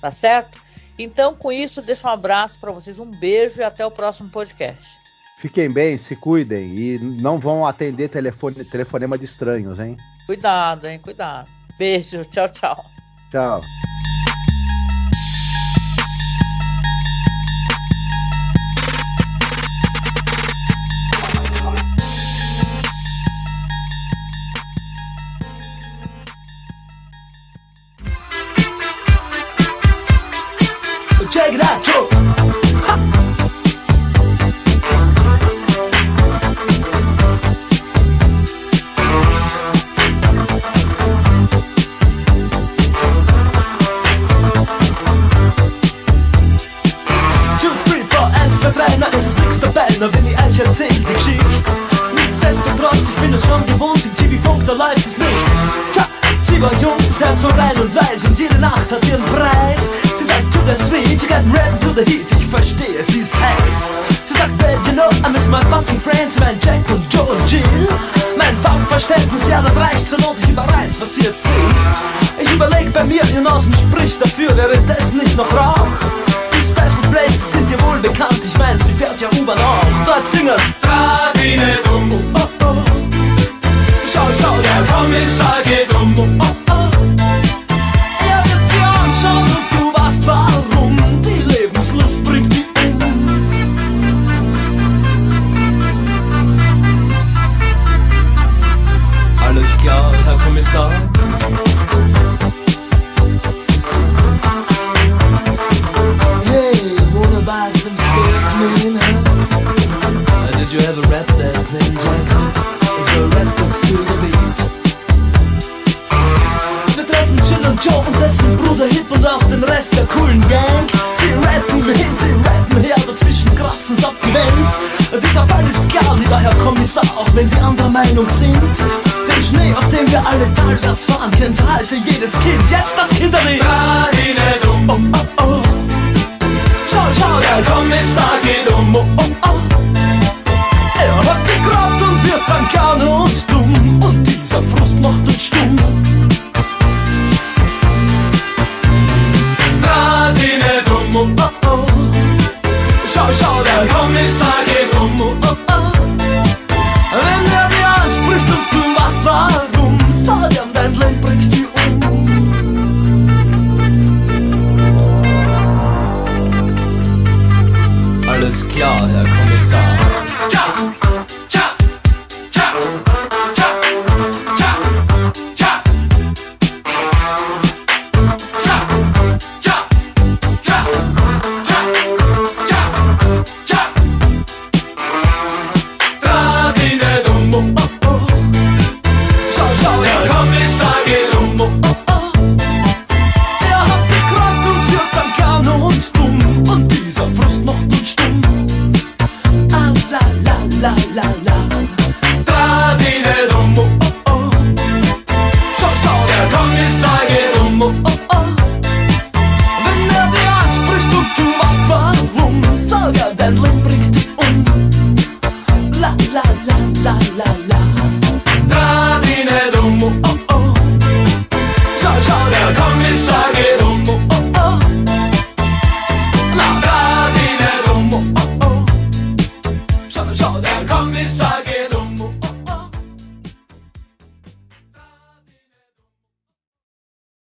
[0.00, 0.62] Tá certo?
[0.96, 5.07] Então, com isso, deixo um abraço para vocês, um beijo e até o próximo podcast.
[5.38, 9.96] Fiquem bem, se cuidem e não vão atender telefone, telefonema de estranhos, hein?
[10.26, 10.98] Cuidado, hein?
[10.98, 11.48] Cuidado.
[11.78, 12.84] Beijo, tchau, tchau.
[13.30, 13.62] Tchau.